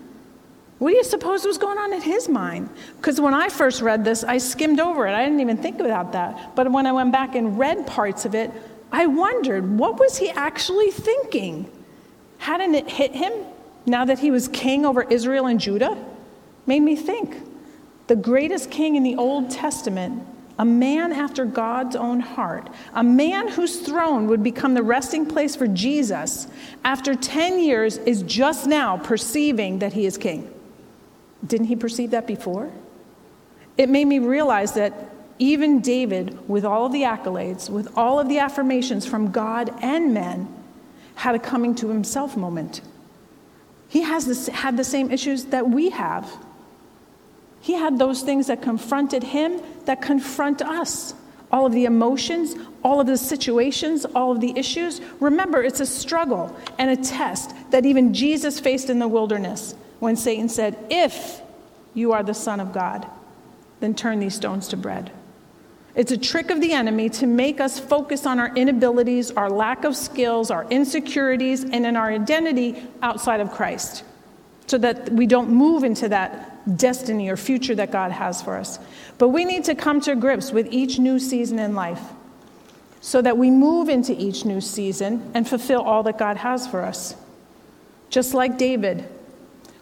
[0.79, 2.69] What do you suppose was going on in his mind?
[2.97, 5.13] Because when I first read this, I skimmed over it.
[5.13, 6.55] I didn't even think about that.
[6.55, 8.51] But when I went back and read parts of it,
[8.91, 11.69] I wondered, what was he actually thinking?
[12.37, 13.33] Hadn't it hit him
[13.85, 15.97] now that he was king over Israel and Judah?
[16.65, 17.35] Made me think.
[18.07, 20.27] The greatest king in the Old Testament
[20.57, 25.55] a man after God's own heart, a man whose throne would become the resting place
[25.55, 26.47] for Jesus,
[26.83, 30.49] after 10 years is just now perceiving that he is king.
[31.45, 32.71] Didn't he perceive that before?
[33.77, 38.29] It made me realize that even David, with all of the accolades, with all of
[38.29, 40.47] the affirmations from God and men,
[41.15, 42.79] had a coming to himself moment.
[43.89, 46.44] He has this, had the same issues that we have.
[47.65, 51.15] He had those things that confronted him that confront us.
[51.51, 52.53] All of the emotions,
[52.83, 55.01] all of the situations, all of the issues.
[55.19, 60.15] Remember, it's a struggle and a test that even Jesus faced in the wilderness when
[60.15, 61.41] Satan said, If
[61.95, 63.07] you are the Son of God,
[63.79, 65.11] then turn these stones to bread.
[65.95, 69.85] It's a trick of the enemy to make us focus on our inabilities, our lack
[69.85, 74.03] of skills, our insecurities, and in our identity outside of Christ
[74.67, 78.79] so that we don't move into that destiny or future that God has for us.
[79.17, 82.01] But we need to come to grips with each new season in life
[83.01, 86.81] so that we move into each new season and fulfill all that God has for
[86.81, 87.15] us.
[88.09, 89.07] Just like David,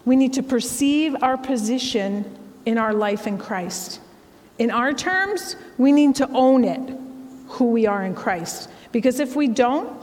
[0.04, 2.26] we need to perceive our position
[2.66, 4.02] in our life in Christ.
[4.60, 6.98] In our terms, we need to own it,
[7.48, 8.70] who we are in Christ.
[8.92, 10.02] Because if we don't,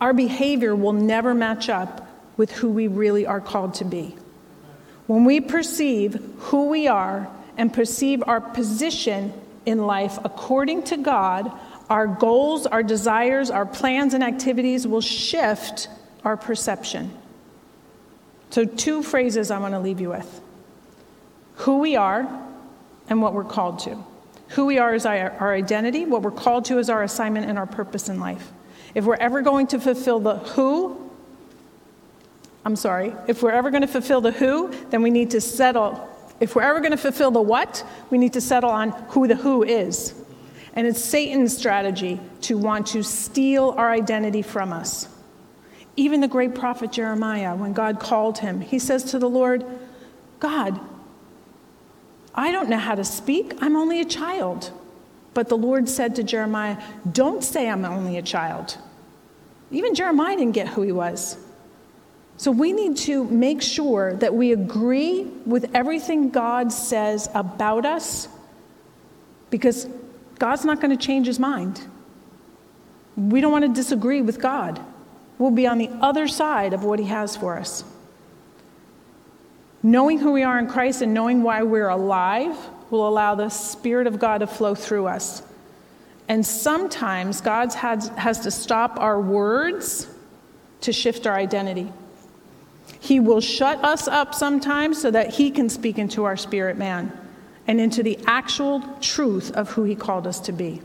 [0.00, 4.16] our behavior will never match up with who we really are called to be.
[5.10, 9.32] When we perceive who we are and perceive our position
[9.66, 11.50] in life according to God,
[11.88, 15.88] our goals, our desires, our plans, and activities will shift
[16.22, 17.10] our perception.
[18.50, 20.40] So, two phrases I want to leave you with
[21.56, 22.28] who we are
[23.08, 23.98] and what we're called to.
[24.50, 27.58] Who we are is our, our identity, what we're called to is our assignment and
[27.58, 28.52] our purpose in life.
[28.94, 30.99] If we're ever going to fulfill the who,
[32.70, 36.08] I'm sorry, if we're ever going to fulfill the who, then we need to settle.
[36.38, 39.34] If we're ever going to fulfill the what, we need to settle on who the
[39.34, 40.14] who is.
[40.74, 45.08] And it's Satan's strategy to want to steal our identity from us.
[45.96, 49.64] Even the great prophet Jeremiah, when God called him, he says to the Lord,
[50.38, 50.78] God,
[52.36, 53.54] I don't know how to speak.
[53.60, 54.70] I'm only a child.
[55.34, 58.78] But the Lord said to Jeremiah, Don't say I'm only a child.
[59.72, 61.36] Even Jeremiah didn't get who he was.
[62.40, 68.28] So we need to make sure that we agree with everything God says about us
[69.50, 69.86] because
[70.38, 71.86] God's not going to change his mind.
[73.14, 74.80] We don't want to disagree with God.
[75.36, 77.84] We'll be on the other side of what he has for us.
[79.82, 82.56] Knowing who we are in Christ and knowing why we're alive
[82.88, 85.42] will allow the Spirit of God to flow through us.
[86.26, 90.06] And sometimes God has, has to stop our words
[90.80, 91.92] to shift our identity.
[93.00, 97.10] He will shut us up sometimes so that He can speak into our spirit man
[97.66, 100.82] and into the actual truth of who He called us to be.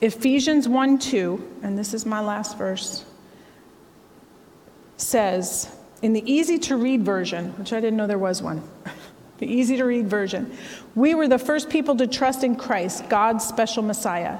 [0.00, 3.04] Ephesians 1 2, and this is my last verse,
[4.96, 5.70] says,
[6.00, 8.62] in the easy to read version, which I didn't know there was one,
[9.38, 10.56] the easy to read version,
[10.94, 14.38] we were the first people to trust in Christ, God's special Messiah.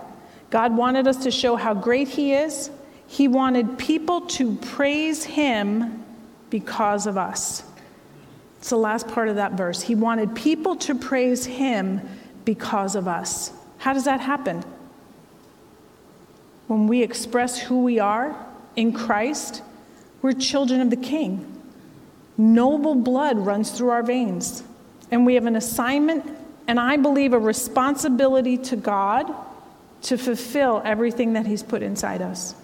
[0.51, 2.70] God wanted us to show how great He is.
[3.09, 6.04] He wanted people to praise Him
[6.50, 7.64] because of us.
[8.59, 9.80] It's the last part of that verse.
[9.80, 12.02] He wanted people to praise Him
[12.44, 13.50] because of us.
[13.78, 14.62] How does that happen?
[16.66, 18.36] When we express who we are
[18.76, 19.62] in Christ,
[20.20, 21.61] we're children of the King.
[22.36, 24.62] Noble blood runs through our veins.
[25.11, 26.30] And we have an assignment,
[26.66, 29.34] and I believe a responsibility to God
[30.02, 32.54] to fulfill everything that He's put inside us.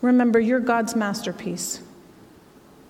[0.00, 1.80] Remember, you're God's masterpiece.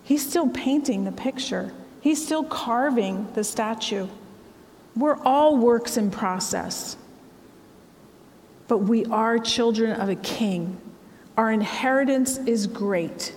[0.03, 4.07] He's still painting the picture, He's still carving the statue.
[4.95, 6.97] We're all works in process.
[8.67, 10.79] But we are children of a king.
[11.37, 13.33] Our inheritance is great.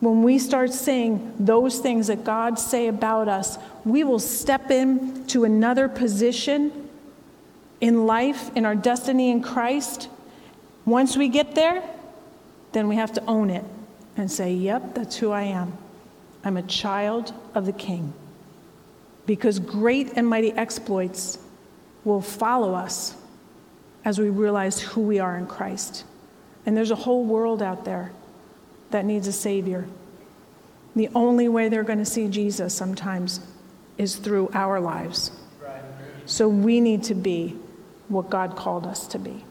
[0.00, 5.44] When we start saying those things that God say about us, we will step into
[5.44, 6.88] another position
[7.80, 10.08] in life, in our destiny in Christ.
[10.84, 11.82] Once we get there,
[12.76, 13.64] then we have to own it
[14.18, 15.78] and say, Yep, that's who I am.
[16.44, 18.12] I'm a child of the King.
[19.24, 21.38] Because great and mighty exploits
[22.04, 23.16] will follow us
[24.04, 26.04] as we realize who we are in Christ.
[26.66, 28.12] And there's a whole world out there
[28.90, 29.86] that needs a Savior.
[30.94, 33.40] The only way they're going to see Jesus sometimes
[33.96, 35.30] is through our lives.
[36.26, 37.56] So we need to be
[38.08, 39.45] what God called us to be.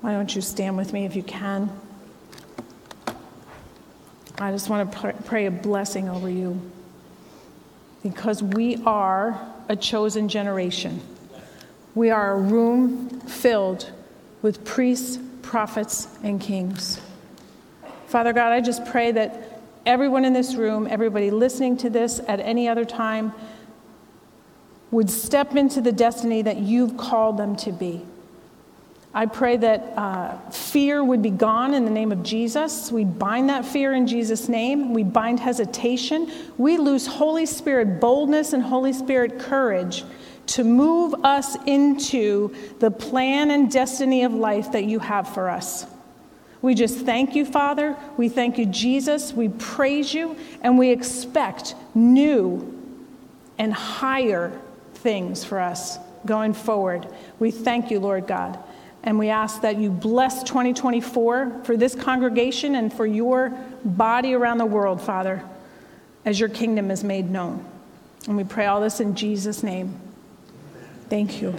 [0.00, 1.70] Why don't you stand with me if you can?
[4.40, 6.60] I just want to pray a blessing over you
[8.02, 11.00] because we are a chosen generation.
[11.96, 13.90] We are a room filled
[14.40, 17.00] with priests, prophets, and kings.
[18.06, 22.38] Father God, I just pray that everyone in this room, everybody listening to this at
[22.38, 23.32] any other time,
[24.92, 28.06] would step into the destiny that you've called them to be.
[29.14, 32.92] I pray that uh, fear would be gone in the name of Jesus.
[32.92, 34.92] We bind that fear in Jesus' name.
[34.92, 36.30] We bind hesitation.
[36.58, 40.04] We lose Holy Spirit boldness and Holy Spirit courage
[40.48, 45.86] to move us into the plan and destiny of life that you have for us.
[46.60, 47.96] We just thank you, Father.
[48.16, 49.32] We thank you, Jesus.
[49.32, 52.74] We praise you, and we expect new
[53.58, 54.58] and higher
[54.94, 57.06] things for us going forward.
[57.38, 58.58] We thank you, Lord God.
[59.08, 63.48] And we ask that you bless 2024 for this congregation and for your
[63.82, 65.42] body around the world, Father,
[66.26, 67.64] as your kingdom is made known.
[68.26, 69.98] And we pray all this in Jesus' name.
[71.08, 71.56] Thank you.